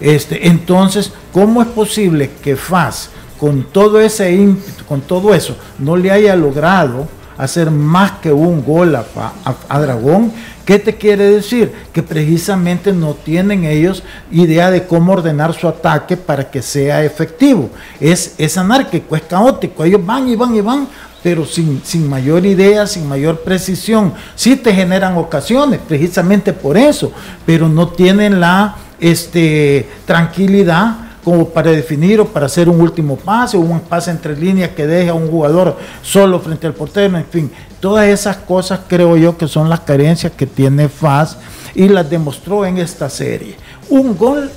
[0.00, 5.96] Este, entonces, ¿cómo es posible que FAS, con todo ese ímpetu, con todo eso, no
[5.96, 7.06] le haya logrado
[7.38, 10.32] hacer más que un gol a, Dragón.
[10.64, 11.72] ¿Qué te quiere decir?
[11.92, 17.70] Que precisamente no tienen ellos idea de cómo ordenar su ataque para que sea efectivo.
[18.00, 19.84] Es, es anárquico, es caótico.
[19.84, 20.88] Ellos van y van y van,
[21.22, 24.12] pero sin, sin mayor idea, sin mayor precisión.
[24.34, 27.12] Sí te generan ocasiones, precisamente por eso,
[27.44, 33.56] pero no tienen la este, tranquilidad como para definir o para hacer un último pase
[33.56, 37.24] o un pase entre líneas que deje a un jugador solo frente al portero, en
[37.24, 41.36] fin, todas esas cosas creo yo que son las carencias que tiene FAS
[41.74, 43.56] y las demostró en esta serie.
[43.88, 44.52] Un gol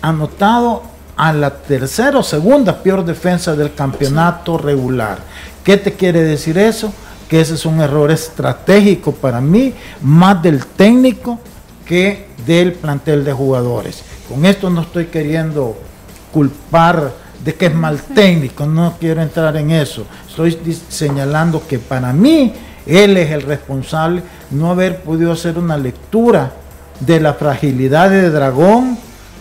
[0.00, 0.84] anotado
[1.18, 5.18] a la tercera o segunda peor defensa del campeonato regular.
[5.62, 6.94] ¿Qué te quiere decir eso?
[7.28, 11.38] Que ese es un error estratégico para mí, más del técnico
[11.84, 14.02] que del plantel de jugadores.
[14.30, 15.76] Con esto no estoy queriendo
[16.32, 17.12] culpar
[17.44, 20.04] de que es mal técnico, no quiero entrar en eso.
[20.28, 22.52] Estoy señalando que para mí
[22.86, 26.52] él es el responsable no haber podido hacer una lectura
[27.00, 28.98] de la fragilidad de Dragón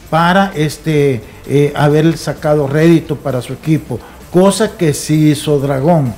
[0.10, 3.99] para este eh, haber sacado rédito para su equipo,
[4.32, 6.13] cosa que sí hizo Dragón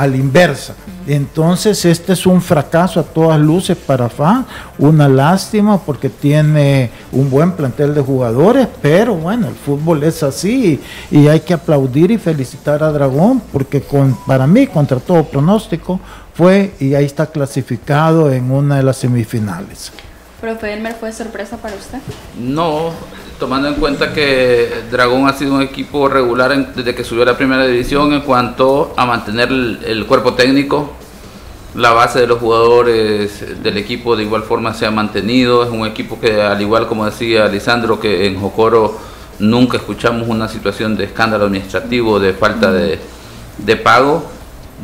[0.00, 0.74] a la inversa.
[1.06, 4.46] Entonces este es un fracaso a todas luces para FA,
[4.78, 10.80] una lástima porque tiene un buen plantel de jugadores, pero bueno, el fútbol es así
[11.10, 16.00] y, hay que aplaudir y felicitar a Dragón porque con, para mí, contra todo pronóstico,
[16.32, 19.92] fue y ahí está clasificado en una de las semifinales.
[20.40, 21.98] Profe Elmer, ¿fue sorpresa para usted?
[22.38, 22.92] No,
[23.40, 27.36] tomando en cuenta que Dragón ha sido un equipo regular desde que subió a la
[27.36, 30.92] primera división en cuanto a mantener el, cuerpo técnico,
[31.74, 35.86] la base de los jugadores del equipo de igual forma se ha mantenido, es un
[35.86, 38.98] equipo que al igual como decía Lisandro que en Jocoro
[39.38, 42.98] nunca escuchamos una situación de escándalo administrativo, de falta de,
[43.58, 44.22] de pago.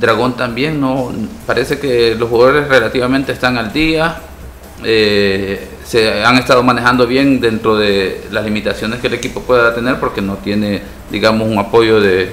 [0.01, 1.13] Dragón también no
[1.47, 4.19] parece que los jugadores relativamente están al día,
[4.83, 10.01] eh, se han estado manejando bien dentro de las limitaciones que el equipo pueda tener
[10.01, 12.31] porque no tiene, digamos, un apoyo de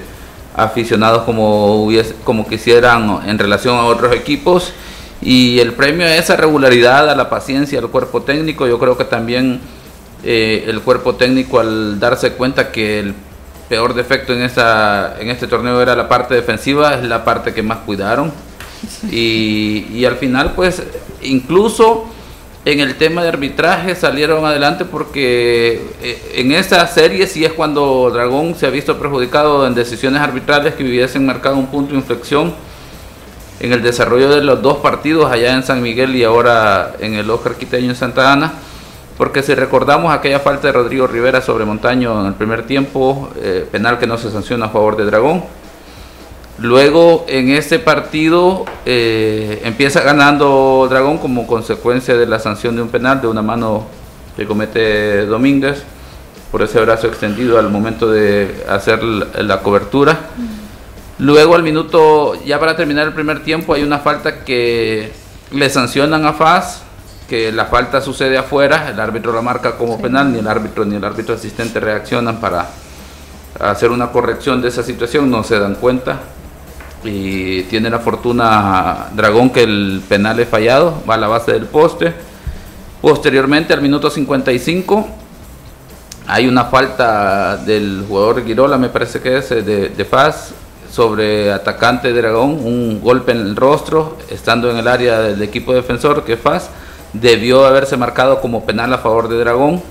[0.56, 1.88] aficionados como,
[2.24, 4.74] como quisieran en relación a otros equipos.
[5.22, 9.06] Y el premio a esa regularidad, a la paciencia del cuerpo técnico, yo creo que
[9.06, 9.62] también
[10.24, 13.14] eh, el cuerpo técnico al darse cuenta que el
[13.70, 17.62] peor defecto en, esta, en este torneo era la parte defensiva, es la parte que
[17.62, 18.32] más cuidaron.
[19.12, 20.82] Y, y al final, pues,
[21.22, 22.13] incluso
[22.66, 28.10] en el tema de arbitraje salieron adelante porque eh, en esa serie sí es cuando
[28.12, 32.54] Dragón se ha visto perjudicado en decisiones arbitrales que hubiesen marcado un punto de inflexión
[33.60, 37.30] en el desarrollo de los dos partidos allá en San Miguel y ahora en el
[37.30, 38.54] Oscar Quiteño en Santa Ana.
[39.18, 43.68] Porque si recordamos aquella falta de Rodrigo Rivera sobre Montaño en el primer tiempo, eh,
[43.72, 45.44] penal que no se sanciona a favor de Dragón,
[46.60, 52.90] Luego en ese partido eh, empieza ganando Dragón como consecuencia de la sanción de un
[52.90, 53.88] penal de una mano
[54.38, 55.84] que comete Domínguez
[56.52, 60.20] por ese brazo extendido al momento de hacer la, cobertura.
[61.18, 65.12] Luego al minuto, ya para terminar el primer tiempo, hay una falta que
[65.52, 66.84] le sancionan a Faz,
[67.28, 70.96] que la falta sucede afuera, el árbitro la marca como penal, ni el árbitro ni
[70.96, 72.68] el árbitro asistente reaccionan para
[73.60, 76.20] hacer una corrección de esa situación, no se dan cuenta
[77.04, 81.66] y tiene la fortuna Dragón que el penal es fallado, va a la base del
[81.66, 82.14] poste.
[83.02, 85.08] Posteriormente, al minuto 55,
[86.28, 90.54] hay una falta del jugador Girola, me parece que es, de, de Paz,
[90.94, 96.24] sobre atacante Dragón, un golpe en el rostro, estando en el área del equipo defensor,
[96.24, 96.70] que Paz
[97.14, 99.82] debió haberse marcado como penal a favor de Dragón.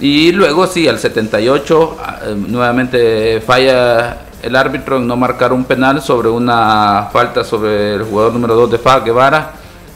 [0.00, 6.28] Y luego sí, al 78, eh, nuevamente falla el árbitro no marcar un penal sobre
[6.28, 9.52] una falta sobre el jugador número 2 de FA, Guevara,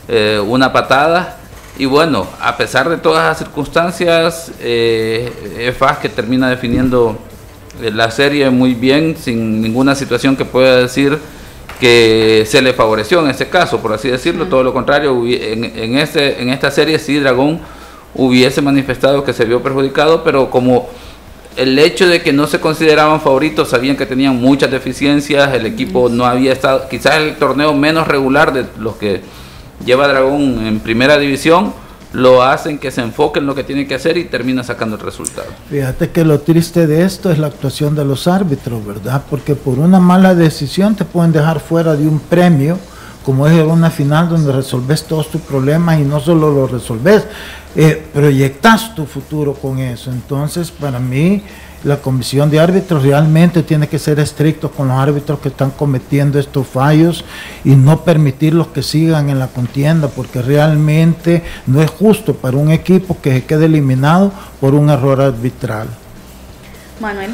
[0.08, 1.38] eh, una patada.
[1.78, 7.18] Y bueno, a pesar de todas las circunstancias, eh, que termina definiendo
[7.80, 11.18] eh, la serie muy bien, sin ninguna situación que pueda decir
[11.80, 14.46] que se le favoreció en este caso, por así decirlo.
[14.46, 17.60] Todo lo contrario, en, en, este, en esta serie sí Dragón
[18.14, 20.88] hubiese manifestado que se vio perjudicado, pero como
[21.56, 26.08] el hecho de que no se consideraban favoritos, sabían que tenían muchas deficiencias, el equipo
[26.08, 29.20] no había estado, quizás el torneo menos regular de los que
[29.84, 31.74] lleva Dragón en primera división,
[32.12, 35.02] lo hacen que se enfoque en lo que tiene que hacer y termina sacando el
[35.02, 35.48] resultado.
[35.70, 39.22] Fíjate que lo triste de esto es la actuación de los árbitros, ¿verdad?
[39.30, 42.78] Porque por una mala decisión te pueden dejar fuera de un premio,
[43.24, 47.24] como es una final donde resolves todos tus problemas y no solo lo resolves,
[47.74, 50.10] eh, proyectas tu futuro con eso.
[50.10, 51.42] Entonces, para mí,
[51.84, 56.38] la comisión de árbitros realmente tiene que ser estricto con los árbitros que están cometiendo
[56.38, 57.24] estos fallos
[57.64, 62.70] y no permitirlos que sigan en la contienda, porque realmente no es justo para un
[62.70, 65.88] equipo que se quede eliminado por un error arbitral.
[67.00, 67.30] Manuel.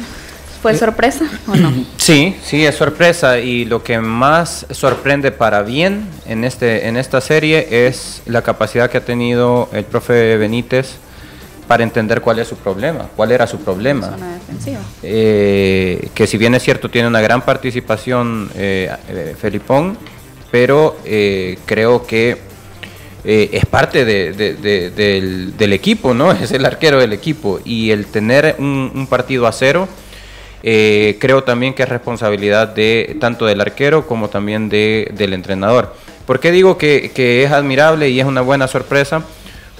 [0.61, 1.71] ¿Fue sorpresa o no?
[1.97, 7.21] Sí, sí, es sorpresa y lo que más sorprende para bien en, este, en esta
[7.21, 10.97] serie es la capacidad que ha tenido el profe Benítez
[11.69, 14.17] para entender cuál es su problema, cuál era su problema.
[15.03, 19.97] Eh, que si bien es cierto tiene una gran participación eh, eh Felipón,
[20.51, 22.49] pero eh, creo que
[23.23, 26.31] es parte del, equipo, ¿no?
[26.41, 29.87] Es el arquero del equipo y el tener un, un partido a cero
[30.61, 35.93] eh, creo también que es responsabilidad de tanto del arquero como también de, del entrenador.
[36.25, 39.23] ¿Por qué digo que, es admirable y es una buena sorpresa?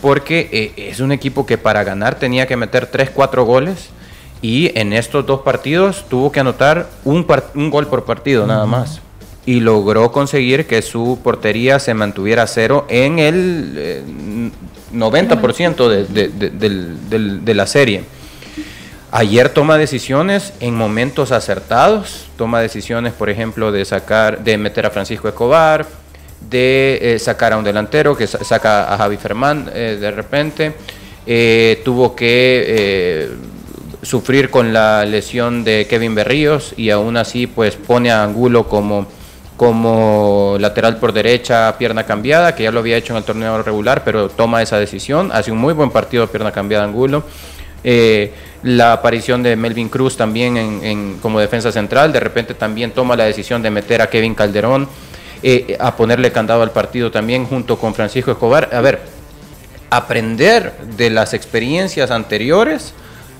[0.01, 3.89] Porque eh, es un equipo que para ganar tenía que meter 3, 4 goles
[4.41, 9.01] Y en estos dos partidos tuvo que anotar un, un gol por partido nada más.
[9.45, 14.53] Y logró conseguir que su portería se mantuviera a cero en el
[14.93, 18.03] 90% eh, de, de la serie.
[19.11, 24.91] Ayer toma decisiones en momentos acertados, toma decisiones, por ejemplo, de sacar, de meter a
[24.91, 25.87] Francisco Escobar,
[26.47, 30.73] de eh, sacar a un delantero que saca a Javi Fermán eh, de repente.
[31.25, 33.29] Eh, tuvo que
[34.03, 39.07] sufrir con la lesión de Kevin Berríos y aún así pues pone a Angulo como,
[39.57, 44.03] como lateral por derecha, pierna cambiada, que ya lo había hecho en el torneo regular,
[44.03, 45.31] pero toma esa decisión.
[45.33, 47.23] Hace un muy buen partido pierna cambiada Angulo.
[48.63, 53.25] La aparición de Melvin Cruz también en, como defensa central, de repente también toma la
[53.25, 54.87] decisión de meter a Kevin Calderón
[55.41, 58.69] eh, a ponerle candado al partido también junto con Francisco Escobar.
[58.73, 58.99] A ver,
[59.89, 62.93] aprender de las experiencias anteriores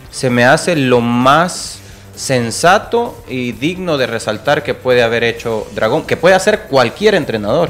[0.09, 1.79] se me hace lo más
[2.15, 7.69] sensato y digno de resaltar que puede haber hecho Dragón, que puede hacer cualquier entrenador.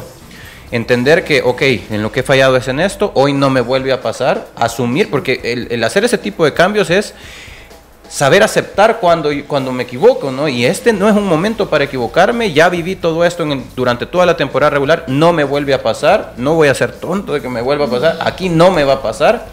[0.71, 3.91] Entender que, ok, en lo que he fallado es en esto, hoy no me vuelve
[3.91, 7.15] a pasar, asumir, porque el, hacer ese tipo de cambios es
[8.07, 10.47] saber aceptar cuando, cuando me equivoco, ¿no?
[10.47, 14.37] Y este no es un momento para equivocarme, ya viví todo esto durante toda la
[14.37, 17.61] temporada regular, no me vuelve a pasar, no voy a ser tonto de que me
[17.61, 19.47] vuelva a pasar, aquí no me va a pasar,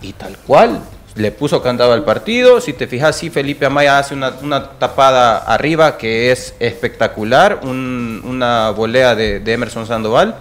[0.00, 0.80] y tal cual,
[1.16, 5.98] le puso candado al partido, si te fijas, sí, Felipe Amaya hace una, tapada arriba
[5.98, 10.36] que es espectacular, una volea de, Emerson Sandoval,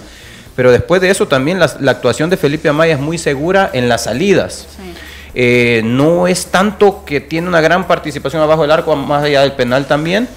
[0.55, 3.89] pero después de eso también la, la, actuación de Felipe Amaya es muy segura en
[3.89, 4.67] las salidas.
[4.75, 4.93] Sí
[5.35, 9.53] eh, no es tanto que tiene una gran participación abajo del arco, más allá del
[9.53, 10.27] penal también,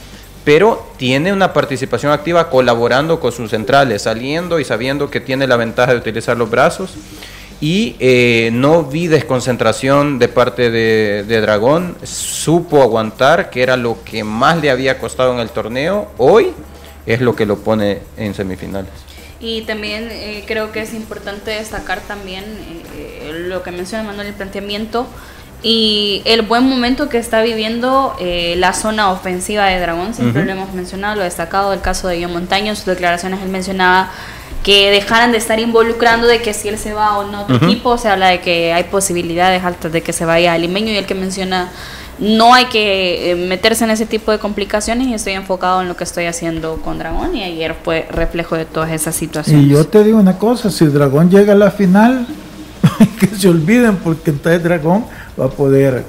[0.45, 5.57] pero tiene una participación activa colaborando con sus centrales, saliendo y sabiendo que tiene la
[5.57, 6.95] ventaja de utilizar los brazos.
[7.62, 14.03] Y eh, no vi desconcentración de parte de, de, Dragón, supo aguantar, que era lo
[14.05, 16.11] que más le había costado en el torneo.
[16.18, 16.53] Hoy
[17.07, 18.90] es lo que lo pone en semifinales.
[19.38, 22.44] Y también eh, creo que es importante destacar también
[22.96, 25.07] eh, lo que menciona Manuel, el planteamiento
[25.64, 30.14] y el buen momento que está viviendo eh, la zona ofensiva de Dragón.
[30.14, 33.48] Siempre lo hemos mencionado, lo destacado, el caso de Guillermo Montaño, en sus declaraciones él
[33.48, 34.11] mencionaba
[34.62, 37.98] que dejaran de estar involucrando de que si él se va o no otro equipo,
[37.98, 41.07] se habla de que hay posibilidades altas de que se vaya a Limeño y el
[41.07, 41.70] que menciona
[42.18, 45.96] no hay que eh, meterse en ese tipo de complicaciones y estoy enfocado en lo
[45.96, 49.64] que estoy haciendo con Dragón y ayer fue reflejo de todas esas situaciones.
[49.64, 52.27] Y yo te digo una cosa, si Dragón llega a la final,
[53.18, 55.07] que se olviden porque entonces Dragón
[55.40, 56.05] va a poder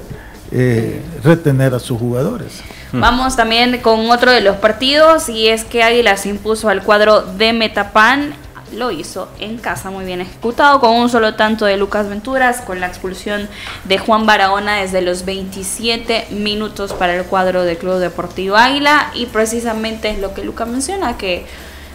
[0.52, 2.60] eh, retener a sus jugadores.
[2.92, 3.00] Hmm.
[3.00, 7.52] Vamos también con otro de los partidos y es que Águilas impuso al cuadro de
[7.52, 8.34] Metapan
[8.72, 12.80] lo hizo en casa muy bien ejecutado con un solo tanto de Lucas Venturas con
[12.80, 13.48] la expulsión
[13.84, 19.26] de Juan Barahona desde los 27 minutos para el cuadro del Club Deportivo Águila y
[19.26, 21.46] precisamente es lo que Lucas menciona que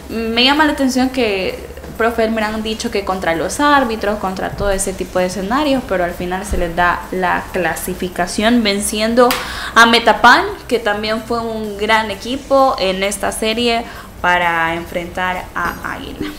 [0.09, 1.57] me llama la atención que
[1.99, 6.05] profe me han dicho que contra los árbitros, contra todo ese tipo de escenarios, pero
[6.05, 9.27] al final se les da la clasificación venciendo
[9.75, 13.83] a Metapan, que también fue un gran equipo en esta serie
[14.21, 16.29] para enfrentar a Águila.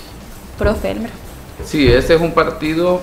[0.60, 0.94] Profe
[1.64, 3.00] Sí, ese es un partido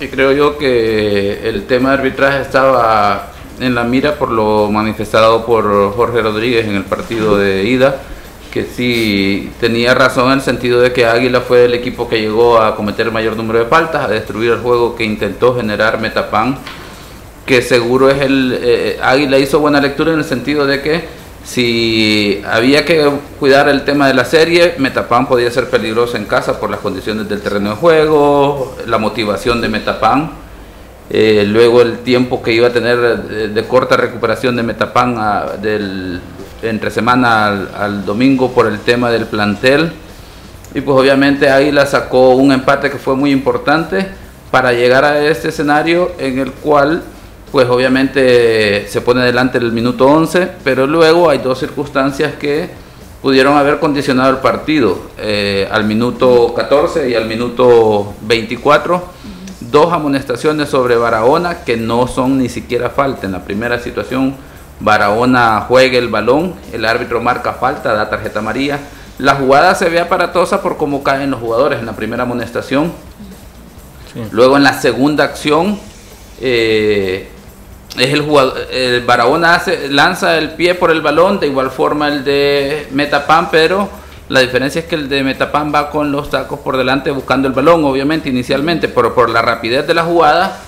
[0.00, 3.30] que creo yo que el tema de arbitraje estaba
[3.60, 8.00] en la mira por lo manifestado por Jorge Rodríguez en el partido de ida,
[8.52, 12.60] que sí tenía razón en el sentido de que Águila fue el equipo que llegó
[12.60, 16.58] a cometer el mayor número de faltas, a destruir el juego que intentó generar Metapan,
[17.46, 18.58] que seguro es el...
[18.60, 21.04] Eh, Águila hizo buena lectura en el sentido de que
[21.48, 26.60] si había que cuidar el tema de la serie, Metapan podía ser peligroso en casa
[26.60, 30.30] por las condiciones del terreno de juego, la motivación de Metapan,
[31.08, 36.20] eh, luego el tiempo que iba a tener de, corta recuperación de Metapan del,
[36.60, 37.46] entre semana
[37.78, 39.90] al, domingo por el tema del plantel.
[40.74, 44.06] Y pues obviamente Águila sacó un empate que fue muy importante
[44.50, 47.02] para llegar a este escenario en el cual
[47.50, 52.70] pues obviamente se pone adelante el minuto 11, pero luego hay dos circunstancias que
[53.22, 54.98] pudieron haber condicionado el partido.
[55.18, 59.02] Eh, al minuto 14 y al minuto 24,
[59.60, 63.26] dos amonestaciones sobre Barahona que no son ni siquiera falta.
[63.26, 64.36] En la primera situación,
[64.80, 68.78] Barahona juega el balón, el árbitro marca falta, da tarjeta amarilla.
[69.18, 72.92] La jugada se ve aparatosa por cómo caen los jugadores en la primera amonestación.
[74.30, 75.78] Luego en la segunda acción,
[76.40, 77.28] eh,
[77.96, 82.24] es el jugador, el Barahona lanza el pie por el balón, de igual forma el
[82.24, 83.88] de Metapan, pero
[84.28, 87.54] la diferencia es que el de Metapan va con los tacos por delante buscando el
[87.54, 90.60] balón, obviamente, inicialmente, pero por la rapidez de la jugada,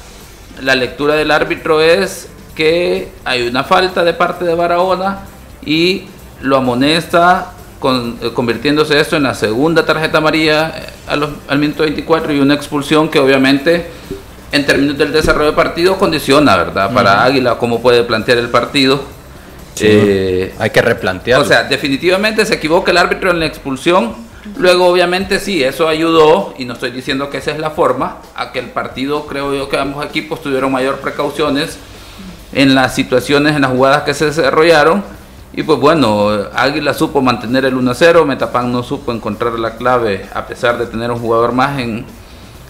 [0.62, 5.21] la lectura del árbitro es que hay una falta de parte de Barahona
[5.64, 6.05] y
[6.41, 7.53] lo amonesta
[7.83, 10.83] eh, convirtiéndose esto en la segunda tarjeta amarilla eh,
[11.49, 13.91] al minuto 24 y una expulsión que obviamente
[14.53, 16.93] en términos del desarrollo de partido condiciona, ¿verdad?
[16.93, 19.03] Para Águila cómo puede plantear el partido.
[19.81, 21.45] Eh, hay que replantearlo.
[21.45, 24.15] O sea, definitivamente se equivoca el árbitro en la expulsión.
[24.57, 28.53] Luego, obviamente, sí, eso ayudó, y no estoy diciendo que esa es la forma, a
[28.53, 31.79] que el partido, creo yo que ambos equipos tuvieron mayor precauciones
[32.53, 35.05] en las situaciones, en las jugadas que se desarrollaron
[35.53, 40.47] y pues bueno, Águila supo mantener el 1-0, Metapan no supo encontrar la clave a
[40.47, 42.05] pesar de tener un jugador más en,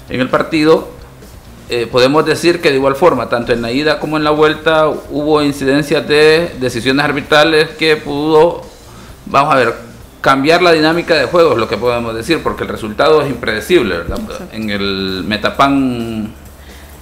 [0.09, 0.89] el partido.
[1.73, 4.89] Eh, podemos decir que de igual forma, tanto en la ida como en la vuelta,
[4.89, 8.63] hubo incidencias de decisiones arbitrales que pudo,
[9.27, 9.75] vamos a ver,
[10.21, 13.99] cambiar la dinámica de juego, es lo que podemos decir, porque el resultado es impredecible,
[13.99, 14.19] ¿verdad?
[14.53, 16.35] En el Metapan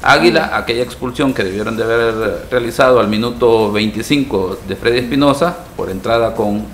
[0.03, 5.89] Águila, aquella expulsión que debieron de haber realizado al minuto 25 de Freddy Espinosa por
[5.89, 6.67] entrada con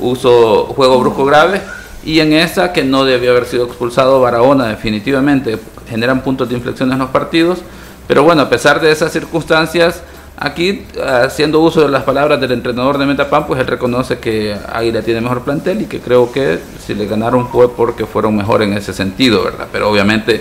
[0.00, 1.60] uso juego brusco grave
[2.04, 5.58] y en esa que no debió haber sido expulsado Barahona definitivamente
[5.88, 7.60] generan puntos de inflexión en los partidos.
[8.06, 10.02] Pero bueno a pesar de esas circunstancias
[10.36, 15.02] aquí haciendo uso de las palabras del entrenador de Metapan pues él reconoce que Águila
[15.02, 18.72] tiene mejor plantel y que creo que si le ganaron fue porque fueron mejor en
[18.72, 20.40] ese sentido verdad pero obviamente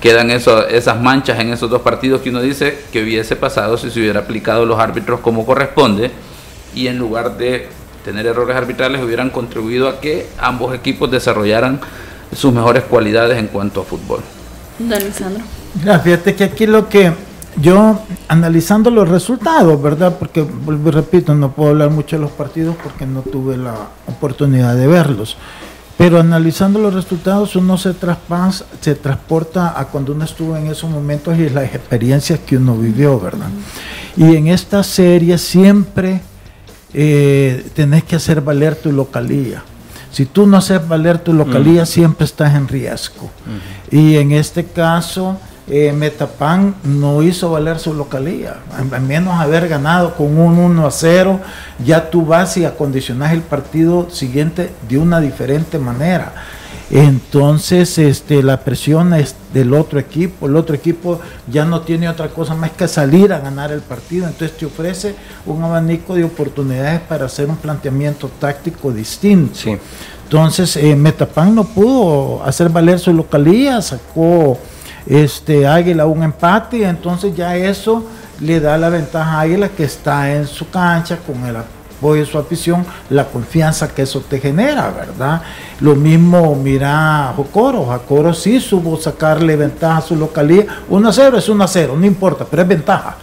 [0.00, 3.90] quedan eso, esas manchas en esos dos partidos que uno dice que hubiese pasado si
[3.90, 6.10] se hubiera aplicado los árbitros como corresponde.
[6.74, 7.68] Y en lugar de
[8.04, 11.80] tener errores arbitrales hubieran contribuido a que ambos equipos desarrollaran
[12.34, 14.20] sus mejores cualidades en cuanto a fútbol.
[14.78, 15.44] Don Lisandro.
[16.02, 17.12] fíjate que aquí lo que
[17.60, 20.16] yo, analizando los resultados, ¿verdad?
[20.18, 20.46] Porque,
[20.86, 23.74] repito, no puedo hablar mucho de los partidos porque no tuve la
[24.06, 25.36] oportunidad de verlos.
[25.96, 30.88] Pero analizando los resultados, uno se traspasa, se transporta a cuando uno estuvo en esos
[30.88, 33.48] momentos y las experiencias que uno vivió, ¿verdad?
[34.16, 36.20] Y en esta serie siempre
[36.94, 39.64] eh, tenés que hacer valer tu localía.
[40.10, 43.30] Si tú no haces valer tu localía, siempre estás en riesgo.
[43.90, 45.38] Y en este caso,
[45.70, 50.90] eh, Metapan no hizo valer su localía, al menos haber ganado con un 1 a
[50.90, 51.40] 0,
[51.84, 56.32] ya tú vas y acondicionas el partido siguiente de una diferente manera.
[56.90, 61.20] Entonces, este, la presión es del otro equipo, el otro equipo
[61.50, 65.14] ya no tiene otra cosa más que salir a ganar el partido, entonces te ofrece
[65.44, 69.58] un abanico de oportunidades para hacer un planteamiento táctico distinto.
[70.24, 74.58] Entonces, eh, Metapan no pudo hacer valer su localía, sacó
[75.06, 78.04] este Águila un empate, entonces ya eso
[78.40, 82.24] le da la ventaja a Águila que está en su cancha con el apoyo de
[82.24, 85.42] su afición, la confianza que eso te genera, ¿verdad?
[85.80, 91.38] Lo mismo mira Jocoro, Jocoro sí supo sacarle ventaja a su localidad, 1 a 0
[91.38, 93.16] es 1 a 0, no importa, pero es ventaja.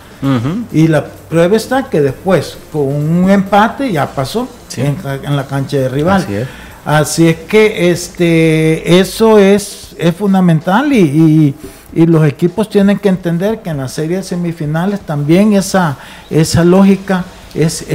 [0.72, 4.98] Y la prueba está que después, con un empate, ya pasó en,
[5.36, 6.24] la cancha de rival.
[6.24, 6.48] Así es.
[6.84, 11.54] Así es que este, eso es, es fundamental y
[11.96, 15.98] y los equipos tienen que entender que en las series semifinales también esa,
[16.30, 17.24] esa lógica
[17.54, 17.86] es,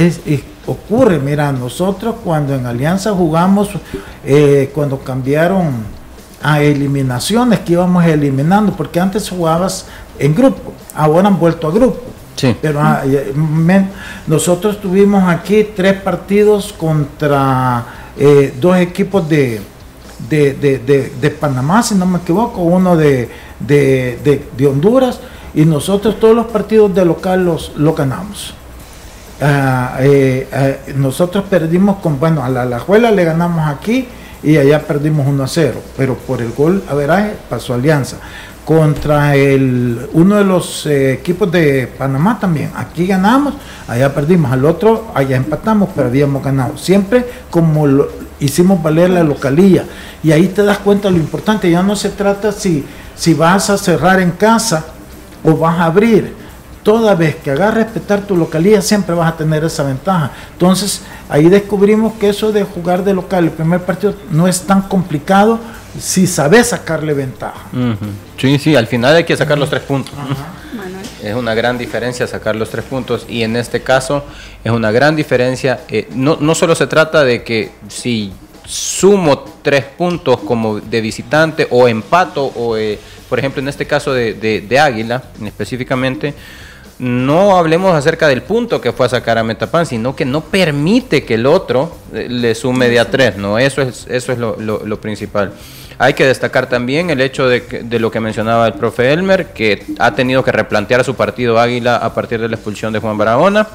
[0.65, 1.19] ocurre.
[1.19, 3.69] Mira, nosotros cuando en Alianza jugamos,
[4.25, 6.01] eh, cuando cambiaron
[6.41, 9.85] a eliminaciones, que íbamos eliminando, porque antes jugabas
[10.17, 12.01] en grupo, ahora han vuelto a grupo.
[12.35, 12.55] Sí.
[12.61, 13.03] Pero ah,
[14.25, 17.85] nosotros tuvimos aquí tres partidos contra
[18.17, 19.61] eh, dos equipos de,
[20.29, 23.29] de Panamá, si no me equivoco, uno de
[23.67, 25.19] de, Honduras
[25.53, 28.53] y nosotros todos los partidos de local los, lo ganamos.
[29.41, 34.07] Ah, eh, eh, nosotros perdimos con, bueno, a la Alajuela le ganamos aquí
[34.43, 38.17] y allá perdimos 1 a 0, pero por el gol a ver pasó Alianza.
[38.63, 43.55] Contra el, uno de los eh, equipos de Panamá también, aquí ganamos,
[43.87, 46.77] allá perdimos, al otro allá empatamos, pero habíamos ganado.
[46.77, 49.85] Siempre como lo, hicimos valer la localía
[50.23, 52.85] y ahí te das cuenta lo importante, ya no se trata si
[53.21, 54.83] si vas a cerrar en casa
[55.43, 56.33] o vas a abrir,
[56.83, 60.31] toda vez que hagas respetar tu localidad siempre vas a tener esa ventaja.
[60.53, 64.83] Entonces ahí descubrimos que eso de jugar de local el primer partido no es tan
[64.83, 65.59] complicado
[65.99, 67.65] si sabes sacarle ventaja.
[68.37, 70.13] Sí, sí, al final hay que sacar los tres puntos.
[71.21, 74.23] Es una gran diferencia sacar los tres puntos y en este caso
[74.63, 75.81] es una gran diferencia.
[75.87, 78.33] Eh, no, no solo se trata de que si
[78.65, 84.13] sumo tres puntos como de visitante o empato o, eh, por ejemplo, en este caso
[84.13, 86.33] de, de, Águila específicamente,
[87.01, 91.23] no hablemos acerca del punto que fue a sacar a Metapan, sino que no permite
[91.25, 93.57] que el otro eh, le sume de a tres, ¿no?
[93.57, 95.51] Eso es, eso es lo, principal.
[95.97, 99.47] Hay que destacar también el hecho de, que- de lo que mencionaba el profe Elmer,
[99.47, 103.17] que ha tenido que replantear su partido Águila a partir de la expulsión de Juan
[103.17, 103.67] Barahona,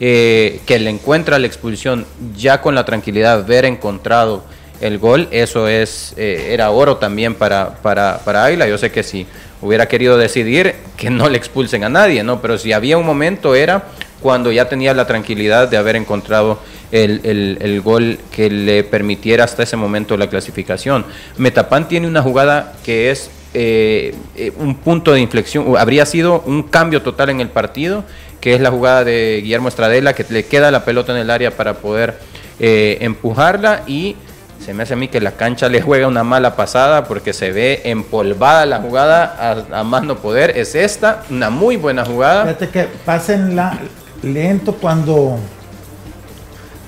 [0.00, 2.04] eh, que le encuentra la expulsión
[2.36, 4.42] ya con la tranquilidad, de haber encontrado
[4.80, 8.66] el gol, eso es eh, era oro también para, para, para Águila.
[8.68, 9.26] Yo sé que si
[9.62, 12.40] hubiera querido decidir que no le expulsen a nadie, ¿no?
[12.42, 13.84] Pero si había un momento era
[14.20, 16.58] cuando ya tenía la tranquilidad de haber encontrado
[16.92, 21.04] el, el- el gol que le permitiera hasta ese momento la clasificación.
[21.36, 26.64] Metapan tiene una jugada que es eh, eh, un punto de inflexión, habría sido un
[26.64, 28.04] cambio total en el partido,
[28.40, 31.50] que es la jugada de Guillermo Estradela, que le queda la pelota en el área
[31.52, 32.14] para poder
[32.58, 34.16] empujarla y
[34.64, 37.52] se me hace a mí que la cancha le juega una mala pasada porque se
[37.52, 39.36] ve empolvada la jugada
[39.70, 40.56] a, a más no poder.
[40.56, 42.44] Es esta, una muy buena jugada.
[42.44, 43.78] Fíjate que pasen la,
[44.22, 45.38] lento cuando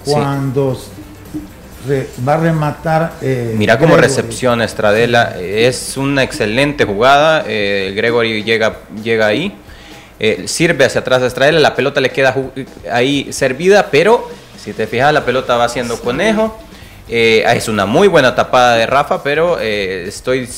[0.04, 0.12] Sí.
[0.12, 0.78] cuando
[1.88, 3.12] re- va a rematar.
[3.20, 9.52] eh, Mira cómo recepciona Estradela, es una excelente jugada, eh, Gregory llega, llega ahí,
[10.20, 12.34] eh, sirve hacia atrás a Estradela, la pelota le queda
[12.90, 16.56] ahí servida, pero si te fijas la pelota va haciendo conejo,
[17.08, 20.48] eh, es una muy buena tapada de Rafa, pero eh, estoy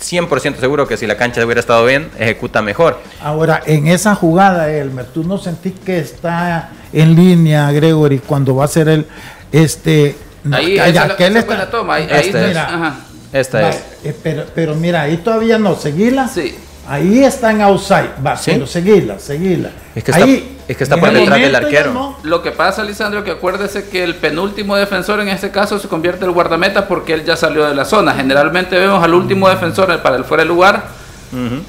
[0.00, 2.98] 100% seguro que si la cancha hubiera estado bien, ejecuta mejor.
[3.22, 8.64] Ahora, en esa jugada, Elmer, ¿tú no sentís que está en línea Gregory cuando va
[8.64, 9.06] a ser el
[9.52, 11.96] este no, Ahí, ya, esa, esa está- toma.
[11.96, 12.50] Ahí, Este ahí es.
[12.50, 12.96] está- ajá.
[13.32, 13.82] Esta Va, es.
[14.04, 16.28] eh, pero, pero mira, ahí todavía no, seguila.
[16.28, 16.56] Sí.
[16.88, 18.50] Ahí está en outside, va, Sí.
[18.52, 19.70] pero seguila, seguila.
[19.94, 21.92] Es que está- es que está en por el detrás del arquero.
[21.92, 22.16] no.
[22.22, 26.24] Lo que pasa, Lisandro, que acuérdese que el penúltimo defensor en este caso se convierte
[26.24, 28.14] en el guardameta porque él ya salió de la zona.
[28.14, 30.84] Generalmente vemos al último defensor para el fuera de lugar,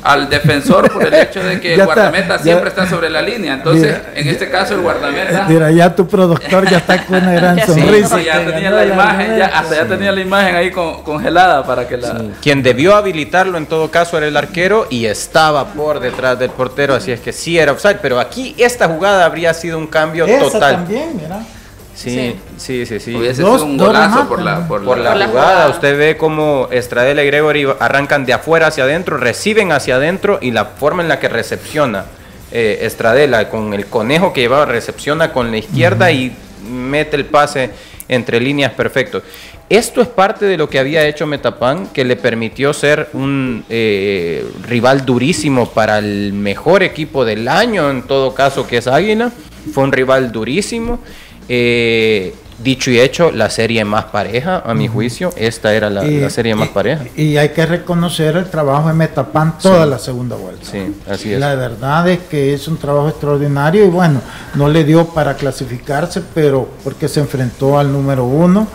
[0.04, 3.22] al defensor por el hecho de que el está, guardameta ya- siempre está sobre la
[3.22, 3.54] línea.
[3.54, 5.46] Entonces, Mira, en este caso, el guardameta.
[5.50, 8.18] Mira, ya tu productor ya está con una gran sonrisa.
[8.18, 11.88] sí, ya tenía la imagen, ya, hasta ya tenía la imagen ahí con- congelada para
[11.88, 12.22] que la.
[12.42, 16.96] Quien debió habilitarlo en todo caso era el arquero y estaba por detrás del portero,
[16.96, 20.40] así es que sí era offside, pero aquí esta jugada habría sido un cambio Esa
[20.40, 20.76] total.
[20.78, 21.40] también, mira.
[21.94, 23.16] Sí, sí, sí, sí.
[23.16, 25.70] Hubiese Dos- sido un golazo por la, por Por la- la, Por la jugada, jugada.
[25.70, 30.52] usted ve como Estradela y Gregory arrancan de afuera hacia adentro, reciben hacia adentro y
[30.52, 32.06] la forma en la que recepciona
[32.52, 36.36] eh, Estradela con el conejo que llevaba, recepciona con la izquierda y
[36.70, 37.70] mete el pase
[38.08, 39.22] entre líneas perfecto.
[39.70, 44.46] Esto es parte de lo que había hecho Metapan, que le permitió ser un eh,
[44.68, 49.32] rival durísimo para el mejor equipo del año, en todo caso, que es Águila.
[49.74, 51.00] Fue un rival durísimo.
[51.50, 52.34] Eh,
[52.64, 56.30] dicho y hecho, la serie más pareja, a mi juicio, esta era la, Y- la
[56.30, 57.04] serie más y- pareja.
[57.16, 59.90] Y hay que reconocer el trabajo de Metapan toda Sí.
[59.90, 60.66] la segunda vuelta.
[60.72, 61.40] Sí, así es.
[61.40, 64.22] La verdad es que es un trabajo extraordinario y bueno,
[64.54, 68.68] no le dio para clasificarse, pero porque se enfrentó al número uno,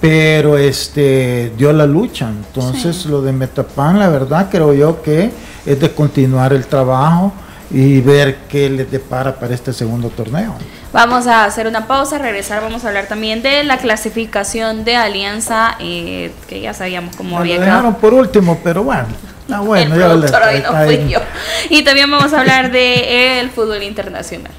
[0.00, 2.28] pero este dio la lucha.
[2.28, 5.30] Entonces lo de Metapan, la verdad creo yo que
[5.64, 7.32] es de continuar el trabajo
[7.70, 10.54] y ver qué les depara para este segundo torneo.
[10.92, 15.76] Vamos a hacer una pausa, regresar, vamos a hablar también de la clasificación de Alianza,
[15.78, 17.76] eh, que ya sabíamos cómo Me había lo quedado.
[17.76, 19.06] dejaron por último, pero bueno,
[19.42, 19.94] está bueno.
[19.94, 21.20] el ya hoy no fui yo.
[21.68, 24.50] Y también vamos a hablar de el fútbol internacional.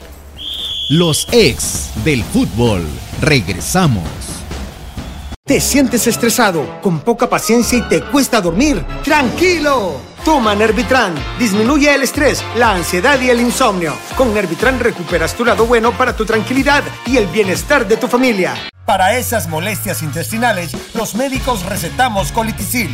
[0.89, 2.85] Los ex del fútbol.
[3.21, 4.03] Regresamos.
[5.45, 8.85] ¿Te sientes estresado, con poca paciencia y te cuesta dormir?
[9.03, 10.10] ¡Tranquilo!
[10.23, 11.15] Toma Nervitran.
[11.39, 13.93] Disminuye el estrés, la ansiedad y el insomnio.
[14.15, 18.53] Con Nervitran recuperas tu lado bueno para tu tranquilidad y el bienestar de tu familia.
[18.91, 22.89] Para esas molestias intestinales, los médicos recetamos colitisil.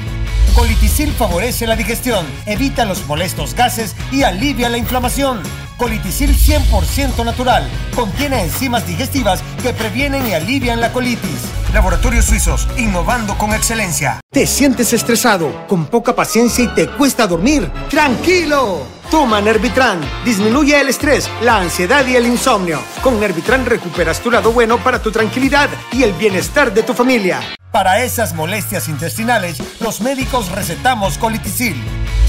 [0.54, 5.42] Colitisil favorece la digestión, evita los molestos gases y alivia la inflamación.
[5.76, 7.68] Colitisil 100% natural.
[7.96, 11.42] Contiene enzimas digestivas que previenen y alivian la colitis.
[11.74, 14.20] Laboratorios Suizos, innovando con excelencia.
[14.32, 17.72] ¿Te sientes estresado, con poca paciencia y te cuesta dormir?
[17.90, 18.97] ¡Tranquilo!
[19.10, 20.02] Toma Nervitran.
[20.26, 22.82] Disminuye el estrés, la ansiedad y el insomnio.
[23.02, 27.40] Con Nervitran recuperas tu lado bueno para tu tranquilidad y el bienestar de tu familia.
[27.72, 31.76] Para esas molestias intestinales, los médicos recetamos colitisil.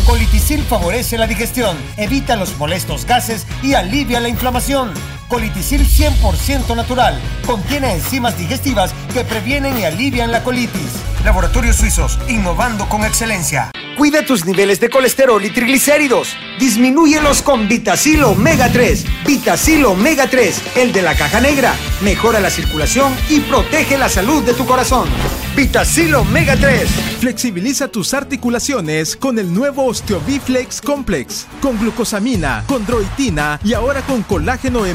[0.06, 4.92] Colitisil favorece la digestión, evita los molestos gases y alivia la inflamación.
[5.28, 7.20] Colitisil 100% natural.
[7.46, 10.90] Contiene enzimas digestivas que previenen y alivian la colitis.
[11.24, 13.70] Laboratorios Suizos, innovando con excelencia.
[13.98, 16.36] Cuida tus niveles de colesterol y triglicéridos.
[16.58, 19.04] Disminúyelos con Vitacil Omega 3.
[19.26, 21.74] Vitacil Omega 3, el de la caja negra.
[22.02, 25.08] Mejora la circulación y protege la salud de tu corazón.
[25.56, 26.88] Vitacilo Omega 3.
[27.18, 34.86] Flexibiliza tus articulaciones con el nuevo Osteobiflex Complex, con glucosamina, condroitina y ahora con colágeno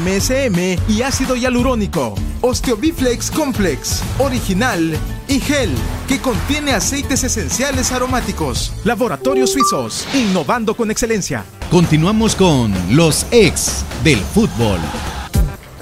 [0.88, 2.14] Y ácido hialurónico.
[2.40, 4.96] Osteobiflex Complex, original
[5.28, 5.70] y gel,
[6.08, 8.72] que contiene aceites esenciales aromáticos.
[8.84, 11.44] Laboratorios Suizos, innovando con excelencia.
[11.70, 14.80] Continuamos con los ex del fútbol.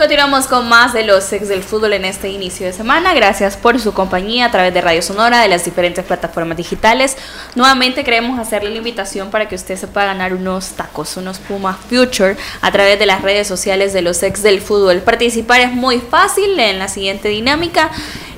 [0.02, 3.14] Continuamos con más de los ex del fútbol en este inicio de semana.
[3.14, 7.16] Gracias por su compañía a través de Radio Sonora, de las diferentes plataformas digitales.
[7.54, 11.78] Nuevamente queremos hacerle la invitación para que usted se pueda ganar unos tacos, unos Puma
[11.88, 15.02] Future a través de las redes sociales de los ex del fútbol.
[15.02, 17.92] Participar es muy fácil en la siguiente dinámica.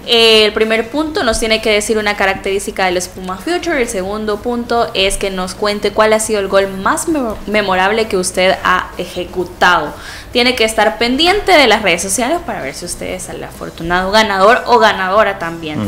[0.07, 3.81] El primer punto nos tiene que decir una característica del Puma Future.
[3.81, 7.07] El segundo punto es que nos cuente cuál ha sido el gol más
[7.47, 9.95] memorable que usted ha ejecutado.
[10.35, 14.11] Tiene que estar pendiente de las redes sociales para ver si usted es el afortunado
[14.11, 15.79] ganador o ganadora también.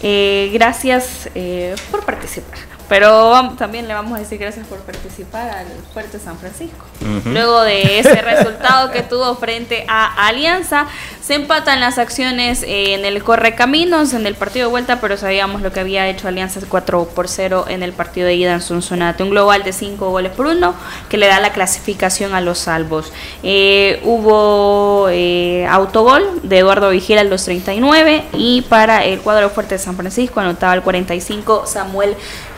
[0.00, 2.75] Eh, gracias eh, por participar.
[2.88, 6.84] Pero también le vamos a decir gracias por participar al Fuerte San Francisco.
[7.24, 10.86] Luego de ese resultado que tuvo frente a Alianza,
[11.20, 15.72] se empatan las acciones en el Correcaminos, en el partido de vuelta, pero sabíamos lo
[15.72, 19.22] que había hecho Alianza 4 por 0 en el partido de ida en Sonsonate.
[19.22, 20.74] Un global de 5 goles por 1
[21.08, 23.12] que le da la clasificación a los salvos.
[23.42, 29.78] Eh, hubo eh, autogol de Eduardo Vigil al 2.39 y para el cuadro fuerte de
[29.78, 32.16] San Francisco anotaba el 45 Samuel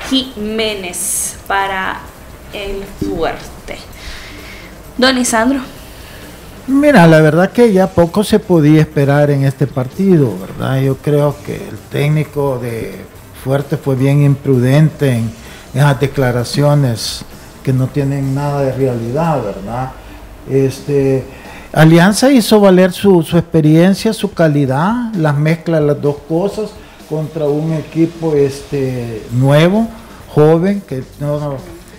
[0.09, 2.01] Jiménez para
[2.53, 3.77] el fuerte.
[4.97, 5.61] Don Isandro.
[6.67, 10.81] Mira, la verdad que ya poco se podía esperar en este partido, ¿verdad?
[10.81, 13.05] Yo creo que el técnico de
[13.43, 15.31] Fuerte fue bien imprudente en
[15.73, 17.25] esas declaraciones
[17.63, 19.93] que no tienen nada de realidad, ¿verdad?
[20.51, 21.25] Este,
[21.73, 26.71] Alianza hizo valer su, su experiencia, su calidad, las mezcla las dos cosas
[27.09, 29.89] contra un equipo este, nuevo,
[30.29, 31.57] joven, que no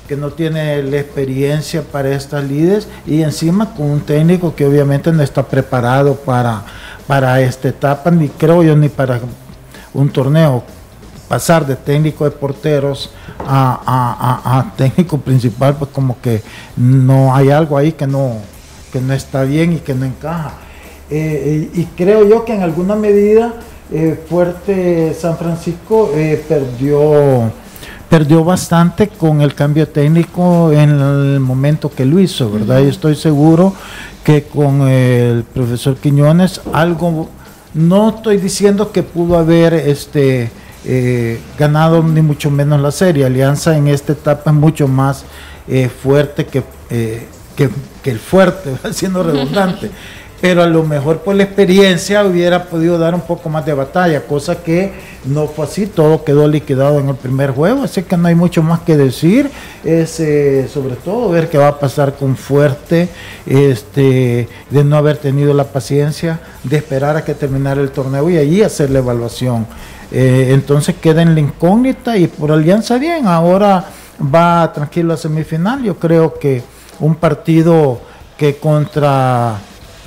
[0.09, 5.11] que no tiene la experiencia para estas líderes y encima con un técnico que obviamente
[5.11, 6.63] no está preparado para,
[7.05, 9.19] para esta etapa, ni creo yo ni para
[9.93, 10.63] un torneo.
[11.27, 13.11] Pasar de técnico de porteros
[13.45, 16.41] a, técnico principal, pues como que
[16.75, 18.37] no hay algo ahí que no,
[18.91, 20.53] que no está bien y que no encaja.
[21.11, 23.53] Eh, y, creo yo que en alguna medida
[23.91, 27.51] eh, Fuerte San Francisco eh, perdió
[28.09, 32.79] perdió bastante con el cambio técnico en el momento que lo hizo, ¿verdad?
[32.79, 33.73] Y estoy seguro
[34.23, 37.29] que con el profesor Quiñones algo,
[37.75, 40.49] no estoy diciendo que pudo haber este
[40.85, 43.25] eh, ganado ni mucho menos la serie.
[43.25, 45.23] Alianza en esta etapa es mucho más
[45.67, 47.69] eh, fuerte que, eh, que,
[48.01, 49.91] que, el fuerte, siendo redundante
[50.41, 54.21] pero a lo mejor por la experiencia hubiera podido dar un poco más de batalla,
[54.21, 54.93] cosa que
[55.25, 58.63] no fue así, todo quedó liquidado en el primer juego, así que no hay mucho
[58.63, 59.51] más que decir,
[59.83, 63.09] es eh, sobre todo ver qué va a pasar con Fuerte,
[63.45, 68.37] este, de no haber tenido la paciencia de esperar a que terminara el torneo y
[68.37, 69.67] allí hacer la evaluación.
[70.11, 73.85] Eh, entonces queda en la incógnita y por Alianza bien, ahora
[74.33, 76.63] va tranquilo a semifinal, yo creo que
[76.99, 78.01] un partido
[78.37, 79.59] que contra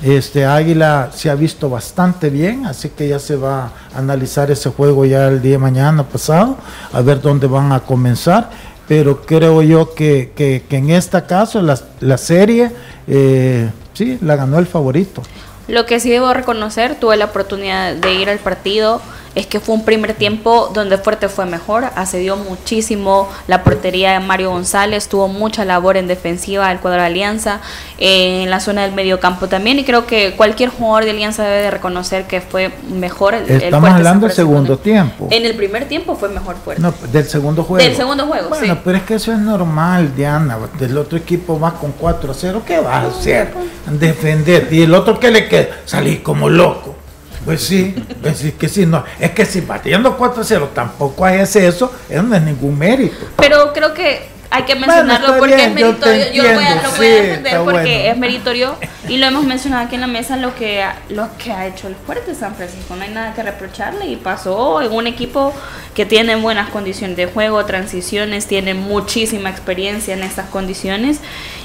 [0.03, 4.69] este Águila se ha visto bastante bien, así que ya se va a analizar ese
[4.69, 6.57] juego ya el día de mañana pasado,
[6.91, 8.49] a ver dónde van a comenzar.
[8.85, 12.69] Pero creo yo que, que, en este caso la, la serie
[13.07, 15.21] eh, sí la ganó el favorito.
[15.69, 19.01] Lo que sí debo reconocer, tuve la oportunidad de ir al partido
[19.35, 24.19] es que fue un primer tiempo donde Fuerte fue mejor, asedió muchísimo la portería de
[24.19, 27.59] Mario González, tuvo mucha labor en defensiva del cuadro de Alianza,
[27.97, 31.63] en la zona del medio campo también, y creo que cualquier jugador de Alianza debe
[31.63, 33.33] de reconocer que fue mejor.
[33.33, 35.27] El, Estamos hablando del segundo tiempo.
[35.31, 36.81] En el primer tiempo fue mejor Fuerte.
[36.81, 37.83] No, del segundo juego.
[37.83, 41.73] Del segundo juego, bueno, pero es que eso es normal, Diana, del otro equipo va
[41.73, 43.51] con 4 a 0, ¿qué va a hacer?
[43.87, 47.02] Defender, y el otro que le queda, salir como loco.
[47.45, 49.03] Pues sí, pues que sí, no.
[49.19, 53.27] Es que si partiendo 4-0 tampoco hay ese eso, eso no es ningún mérito.
[53.37, 56.31] Pero creo que hay que mencionarlo porque es meritorio.
[56.31, 58.75] Yo, voy a, lo voy a defender porque es meritorio
[59.09, 61.95] y lo hemos mencionado aquí en la mesa lo que, lo que ha hecho el
[61.95, 62.95] fuerte San Francisco.
[62.95, 65.55] No hay nada que reprocharle y pasó en un equipo
[65.95, 71.19] que tiene buenas condiciones de juego, transiciones, tiene muchísima experiencia en estas condiciones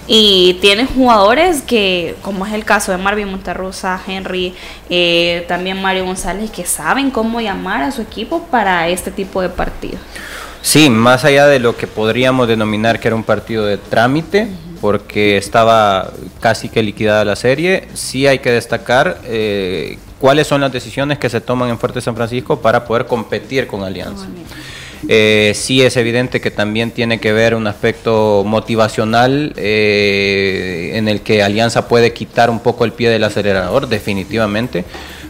[0.07, 4.55] y tiene jugadores que, como es el caso de Marvin Monterrosa, Henry,
[4.89, 9.51] eh, también Mario González, que saben cómo llamar a su equipo para este tipo de
[9.51, 10.01] partidos.
[10.63, 14.49] Sí, más allá de lo que podríamos denominar que era un partido de trámite,
[14.81, 20.73] porque estaba casi que liquidada la serie, sí hay que destacar eh, cuáles son las
[20.73, 24.27] decisiones que se toman en Fuerte San Francisco para poder competir con Alianza.
[25.07, 31.21] Eh, sí es evidente que también tiene que ver un aspecto motivacional eh, en el
[31.21, 34.85] que Alianza puede quitar un poco el pie del acelerador, definitivamente.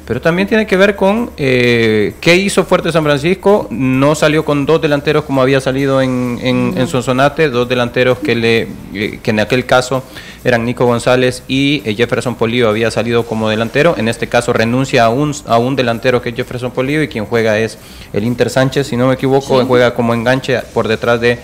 [0.08, 3.66] Pero también tiene que ver con eh, qué hizo Fuerte San Francisco.
[3.68, 8.68] No salió con dos delanteros como había salido en, en, Sonsonate, dos delanteros que, le,
[8.94, 10.02] eh, que en aquel caso
[10.44, 13.96] eran Nico González y eh, Jefferson Polillo había salido como delantero.
[13.98, 17.26] En este caso renuncia a un, a un delantero que es Jefferson Polillo y quien
[17.26, 17.76] juega es
[18.14, 21.38] el Inter Sánchez, si no me equivoco, juega como enganche por detrás de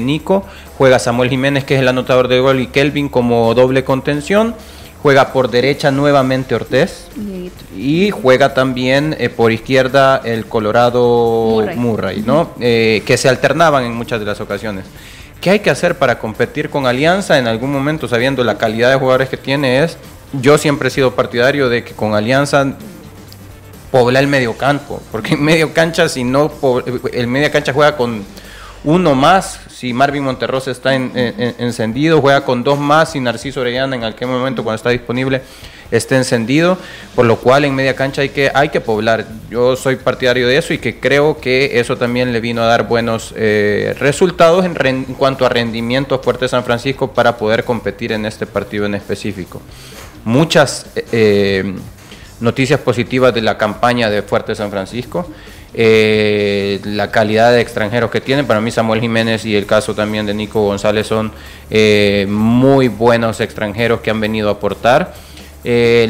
[0.00, 0.44] Nico.
[0.76, 4.56] Juega Samuel Jiménez, que es el anotador de gol, y Kelvin como doble contención.
[5.06, 7.06] Juega por derecha nuevamente Ortez
[7.76, 12.50] y juega también eh, por izquierda el Colorado Murray, ¿no?
[12.58, 14.84] Eh, que se alternaban en muchas de las ocasiones.
[15.40, 18.96] ¿Qué hay que hacer para competir con Alianza en algún momento, sabiendo la calidad de
[18.96, 19.84] jugadores que tiene?
[19.84, 19.96] Es,
[20.32, 22.74] yo siempre he sido partidario de que con Alianza
[23.92, 26.50] pobla el medio campo, porque en medio cancha, si no,
[27.12, 28.24] el media cancha juega con
[28.82, 34.04] uno más, si Marvin Monterrosa está encendido, juega con dos más y Narciso Orellana en
[34.04, 35.42] aquel momento cuando está disponible
[35.90, 36.78] esté encendido,
[37.14, 39.26] por lo cual en media cancha hay que, hay que poblar.
[39.50, 42.88] Yo soy partidario de eso y que creo que eso también le vino a dar
[42.88, 48.24] buenos eh, resultados en, en, cuanto a rendimiento fuerte San Francisco para poder competir en
[48.24, 49.60] este partido en específico.
[50.24, 51.74] Muchas eh,
[52.40, 55.30] noticias positivas de la campaña de Fuerte San Francisco.
[55.78, 58.46] Eh, la calidad de extranjeros que tienen.
[58.46, 61.32] Para mí Samuel Jiménez y el caso también de Nico González son
[61.68, 65.12] eh, muy buenos extranjeros que han venido a aportar.
[65.64, 66.08] Eh,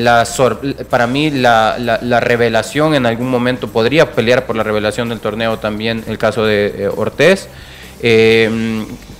[0.89, 6.05] para mí la, revelación en algún momento podría pelear por la revelación del torneo también
[6.07, 7.49] el caso de Ortez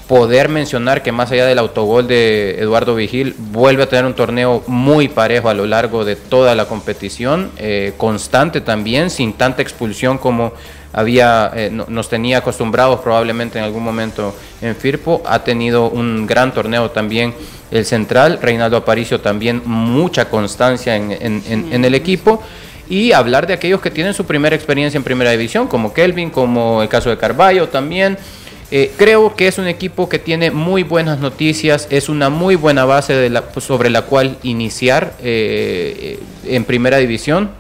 [0.09, 4.63] poder mencionar que más allá del autogol de Eduardo Vigil, vuelve a tener un torneo
[4.67, 10.19] muy parejo a lo largo de toda la competición, eh, constante también, sin tanta expulsión
[10.19, 10.53] como
[10.93, 15.23] había eh, nos tenía acostumbrados probablemente en algún momento en Firpo.
[15.27, 17.35] Ha tenido un gran torneo también
[17.71, 22.43] el central, Reinaldo Aparicio también mucha constancia en, en el equipo
[22.89, 26.83] y hablar de aquellos que tienen su primera experiencia en primera división, como Kelvin, como
[26.83, 28.17] el caso de Carballo también.
[28.73, 32.85] Eh, creo que es un equipo que tiene muy buenas noticias, es una muy buena
[32.85, 37.51] base de la, sobre la cual iniciar eh, en primera división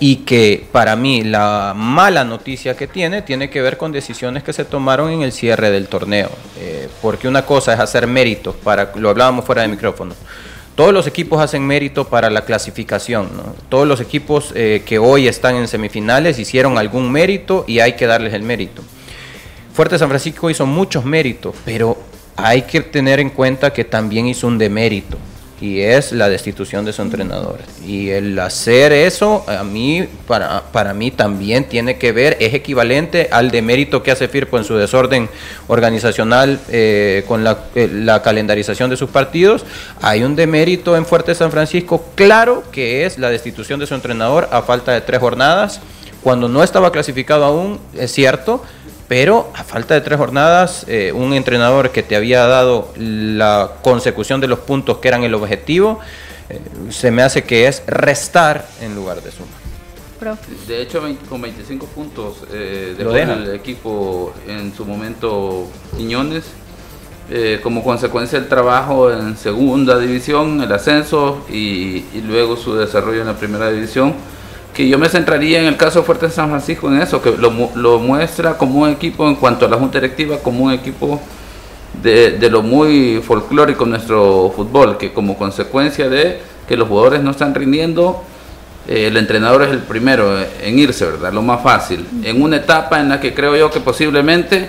[0.00, 4.52] y que para mí la mala noticia que tiene tiene que ver con decisiones que
[4.52, 8.90] se tomaron en el cierre del torneo, eh, porque una cosa es hacer méritos, para,
[8.96, 10.16] lo hablábamos fuera de micrófono,
[10.74, 13.28] todos los equipos hacen mérito para la clasificación.
[13.68, 18.34] Todos los equipos que hoy están en semifinales hicieron algún mérito y hay que darles
[18.34, 18.82] el mérito.
[19.74, 21.98] Fuerte San Francisco hizo muchos méritos, pero
[22.36, 25.18] hay que tener en cuenta que también hizo un demérito
[25.60, 27.58] y es la destitución de su entrenador.
[27.84, 33.28] Y el hacer eso, a mí, para, para mí también tiene que ver, es equivalente
[33.32, 35.28] al demérito que hace Firpo en su desorden
[35.66, 39.64] organizacional eh, con la, eh, la, calendarización de sus partidos.
[40.00, 44.48] Hay un demérito en Fuerte San Francisco, claro que es la destitución de su entrenador
[44.52, 45.80] a falta de tres jornadas,
[46.22, 48.62] cuando no estaba clasificado aún, es cierto,
[49.08, 54.40] pero a falta de tres jornadas, eh, un entrenador que te había dado la consecución
[54.40, 56.00] de los puntos que eran el objetivo,
[56.48, 59.64] eh, se me hace que es restar en lugar de sumar.
[60.66, 66.44] De hecho, con 25 puntos eh, dejó el equipo en su momento Quiñones,
[67.30, 73.26] eh, como consecuencia del trabajo en segunda división, el ascenso y luego su desarrollo en
[73.26, 74.14] la primera división
[74.74, 77.98] que yo me centraría en el caso Fuerte San Francisco en eso, que lo, lo,
[78.00, 81.20] muestra como un equipo en cuanto a la Junta Directiva, como un equipo
[82.02, 87.30] de, de, lo muy folclórico nuestro fútbol, que como consecuencia de que los jugadores no
[87.30, 88.24] están rindiendo,
[88.88, 91.32] eh, el entrenador es el primero en irse, ¿verdad?
[91.32, 92.06] Lo más fácil.
[92.22, 94.68] En una etapa en la que creo yo que posiblemente,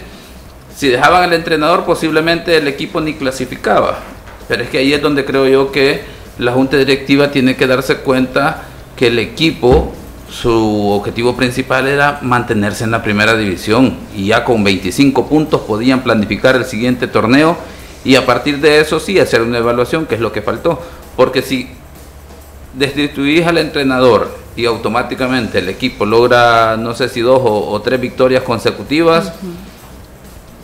[0.76, 4.00] si dejaban al entrenador, posiblemente el equipo ni clasificaba.
[4.48, 6.04] Pero es que ahí es donde creo yo que
[6.38, 8.64] la Junta Directiva tiene que darse cuenta
[8.96, 9.94] que el equipo,
[10.30, 16.02] su objetivo principal era mantenerse en la primera división y ya con 25 puntos podían
[16.02, 17.58] planificar el siguiente torneo
[18.06, 20.80] y a partir de eso sí hacer una evaluación, que es lo que faltó.
[21.18, 21.70] Porque si
[22.76, 28.44] destituís al entrenador y automáticamente el equipo logra, no sé si dos o, tres victorias
[28.44, 29.34] consecutivas,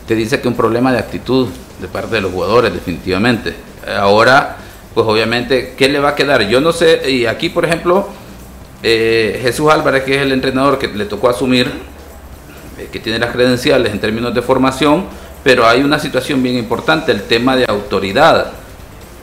[0.06, 1.48] te dice que un problema de actitud
[1.80, 3.54] de parte de los jugadores, definitivamente.
[3.98, 4.56] Ahora,
[4.94, 6.46] pues obviamente, ¿qué le va a quedar?
[6.48, 8.08] Yo no sé, y aquí por ejemplo,
[8.82, 11.70] eh, Jesús Álvarez, que es el entrenador que le tocó asumir,
[12.78, 15.04] eh, que tiene las credenciales en términos de formación,
[15.44, 18.52] pero hay una situación bien importante, el tema de autoridad,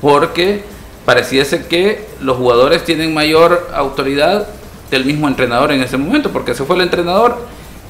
[0.02, 0.64] porque
[1.06, 4.48] pareciese que los jugadores tienen mayor autoridad
[4.92, 7.38] del mismo entrenador en ese momento, porque se fue el entrenador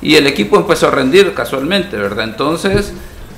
[0.01, 2.25] y el equipo empezó a rendir casualmente, ¿verdad?
[2.25, 2.93] Entonces,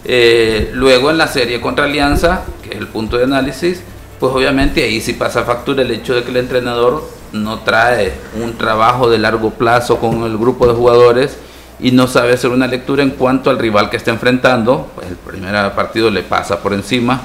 [0.06, 3.82] eh, luego en la serie contra Alianza, que es el punto de análisis,
[4.20, 7.04] pues obviamente ahí sí pasa factura el hecho de que el entrenador
[7.34, 11.38] no trae un trabajo de largo plazo con el grupo de jugadores
[11.80, 15.16] y no sabe hacer una lectura en cuanto al rival que está enfrentando, pues el
[15.16, 17.22] primer partido le pasa por encima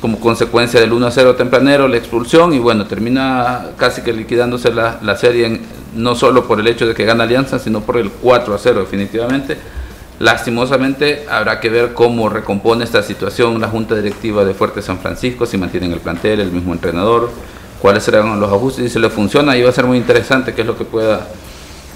[0.00, 4.72] como consecuencia del 1 a 0 tempranero, la expulsión y bueno, termina casi que liquidándose
[4.72, 5.60] la, la serie
[5.94, 8.80] no solo por el hecho de que gana Alianza, sino por el 4 a 0
[8.80, 9.56] definitivamente.
[10.18, 15.44] Lastimosamente habrá que ver cómo recompone esta situación la Junta Directiva de Fuerte San Francisco,
[15.44, 17.30] si mantienen el plantel, el mismo entrenador,
[17.80, 20.62] cuáles serán los ajustes y si le funciona, y va a ser muy interesante qué
[20.62, 21.26] es lo que pueda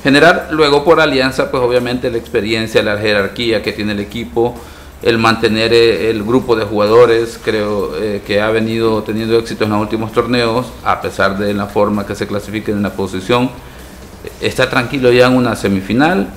[0.02, 0.48] generar.
[0.50, 4.54] Luego por alianza, pues obviamente la experiencia, la jerarquía que tiene el equipo,
[5.02, 9.70] el mantener eh, el grupo de jugadores, creo eh, que ha venido teniendo éxito en
[9.70, 13.50] los últimos torneos, a pesar de la forma que se clasifique en la posición.
[14.40, 16.28] Está tranquilo ya en una semifinal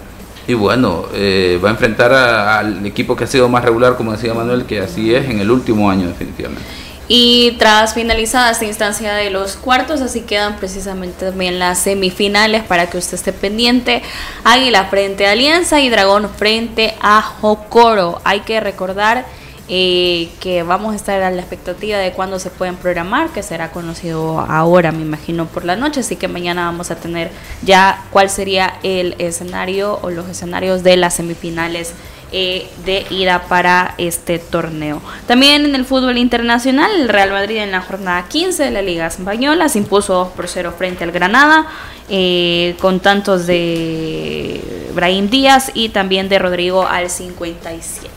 [0.47, 4.33] y bueno, eh, va a enfrentar al equipo que ha sido más regular, como decía
[4.33, 6.82] Manuel, que así es en el último año definitivamente.
[7.15, 12.89] Y tras finalizada esta instancia de los cuartos, así quedan precisamente también las semifinales para
[12.89, 14.01] que usted esté pendiente.
[14.43, 18.19] Águila frente a Alianza y Dragón frente a Jocoro.
[18.23, 19.27] Hay que recordar
[19.69, 23.69] eh, que vamos a estar a la expectativa de cuándo se pueden programar, que será
[23.69, 25.99] conocido ahora, me imagino, por la noche.
[25.99, 27.29] Así que mañana vamos a tener
[27.61, 31.93] ya cuál sería el escenario o los escenarios de las semifinales
[32.35, 35.03] eh, de ida para este torneo.
[35.27, 39.05] También en el fútbol internacional, el Real Madrid en la jornada 15 de la Liga
[39.05, 41.67] Española se impuso 2 por 0 frente al Granada,
[42.09, 48.09] eh, con tantos de Brahim Díaz y también de Rodrigo al 57.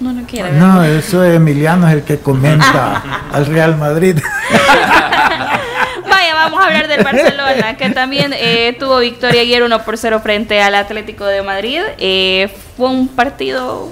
[0.00, 0.52] No, no quiere.
[0.52, 4.18] No, eso es Emiliano es el que comenta al Real Madrid.
[6.58, 10.60] vamos a hablar del Barcelona, que también eh, tuvo victoria ayer 1 por 0 frente
[10.60, 11.80] al Atlético de Madrid.
[11.98, 13.88] Eh, fue un partido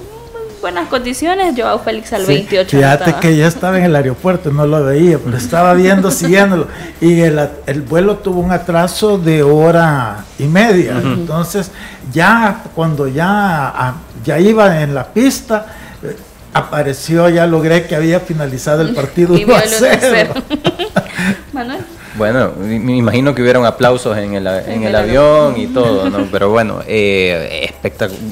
[0.61, 2.77] buenas condiciones, Joao Félix al 28.
[2.77, 6.67] Fíjate que ya estaba en el aeropuerto, no lo veía, pero estaba viendo, siguiéndolo.
[6.99, 10.99] Y el, el, vuelo tuvo un atraso de hora y media.
[11.01, 11.71] Entonces,
[12.11, 13.93] ya cuando ya,
[14.25, 15.67] ya iba en la pista,
[16.03, 16.17] eh,
[16.53, 19.37] apareció, ya logré que había finalizado el partido.
[19.37, 19.45] Y
[21.53, 21.96] Manuel.
[22.17, 26.27] Bueno, me imagino que hubieron aplausos en el, en el avión y todo, ¿no?
[26.31, 27.71] Pero bueno, eh,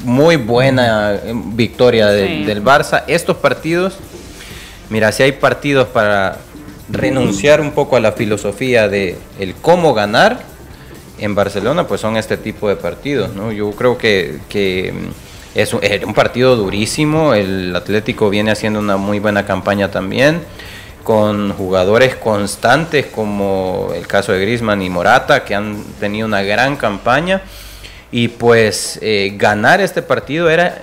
[0.04, 3.04] muy buena eh, victoria del Barça.
[3.06, 3.96] Estos partidos,
[4.90, 6.38] mira, si hay partidos para
[6.90, 10.40] renunciar un poco a la filosofía de el cómo ganar
[11.18, 13.52] en Barcelona, pues son este tipo de partidos, ¿no?
[13.52, 19.20] Yo creo que, que un, es un partido durísimo, el Atlético viene haciendo una muy
[19.20, 20.40] buena campaña también
[21.06, 26.74] con jugadores constantes como el caso de Grisman y Morata, que han tenido una gran
[26.74, 27.42] campaña.
[28.10, 30.82] Y pues eh, ganar este partido era,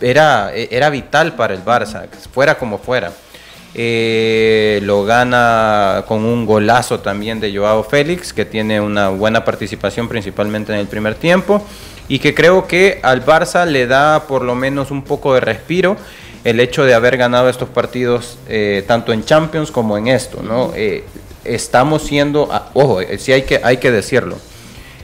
[0.00, 3.10] era, era vital para el Barça, fuera como fuera.
[3.74, 10.08] Eh, lo gana con un golazo también de Joao Félix, que tiene una buena participación
[10.08, 11.66] principalmente en el primer tiempo
[12.06, 15.96] y que creo que al Barça le da por lo menos un poco de respiro
[16.44, 20.72] el hecho de haber ganado estos partidos eh, tanto en Champions como en esto, ¿no?
[20.76, 21.04] Eh,
[21.42, 24.36] estamos siendo, ojo, eh, sí hay que, hay que decirlo,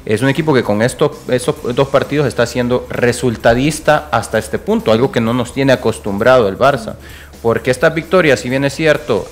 [0.05, 4.93] es un equipo que con estos, estos dos partidos está siendo resultadista hasta este punto,
[4.93, 6.95] algo que no nos tiene acostumbrado el Barça.
[7.43, 9.27] Porque estas victorias, si bien es cierto,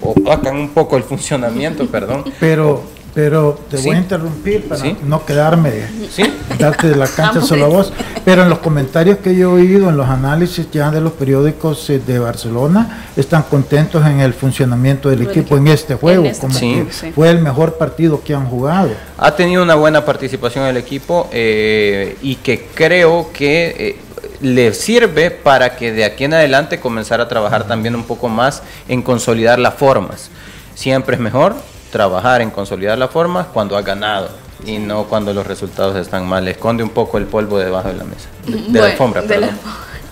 [0.00, 2.24] opacan un poco el funcionamiento, perdón.
[2.40, 2.82] Pero
[3.14, 5.70] pero te voy a interrumpir para no quedarme,
[6.10, 6.24] ¿Sí?
[6.58, 7.92] darte de la cancha solo a vos.
[8.24, 11.90] Pero en los comentarios que yo he oído, en los análisis ya de los periódicos
[11.90, 16.58] eh, de Barcelona, están contentos en el funcionamiento del equipo en este juego, este como
[16.58, 18.90] que fue el mejor partido que han jugado.
[19.18, 23.96] Ha tenido una buena participación el equipo eh, y que creo que eh,
[24.40, 28.62] le sirve para que de aquí en adelante comenzar a trabajar también un poco más
[28.88, 30.30] en consolidar las formas.
[30.74, 31.54] Siempre es mejor
[31.92, 34.30] trabajar en consolidar la forma cuando ha ganado
[34.64, 36.48] y no cuando los resultados están mal.
[36.48, 39.22] Esconde un poco el polvo debajo de la mesa, de, la alfombra.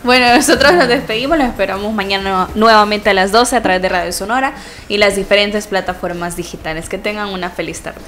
[0.02, 4.12] Bueno, nosotros nos despedimos, los esperamos mañana nuevamente a las 12 a través de Radio
[4.12, 4.54] Sonora
[4.88, 6.88] y las diferentes plataformas digitales.
[6.88, 8.00] Que tengan una feliz tarde.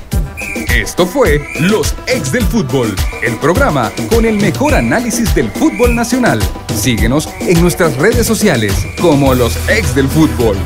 [0.75, 6.41] Esto fue Los Ex del Fútbol, el programa con el mejor análisis del fútbol nacional.
[6.75, 10.57] Síguenos en nuestras redes sociales como Los Ex del Fútbol.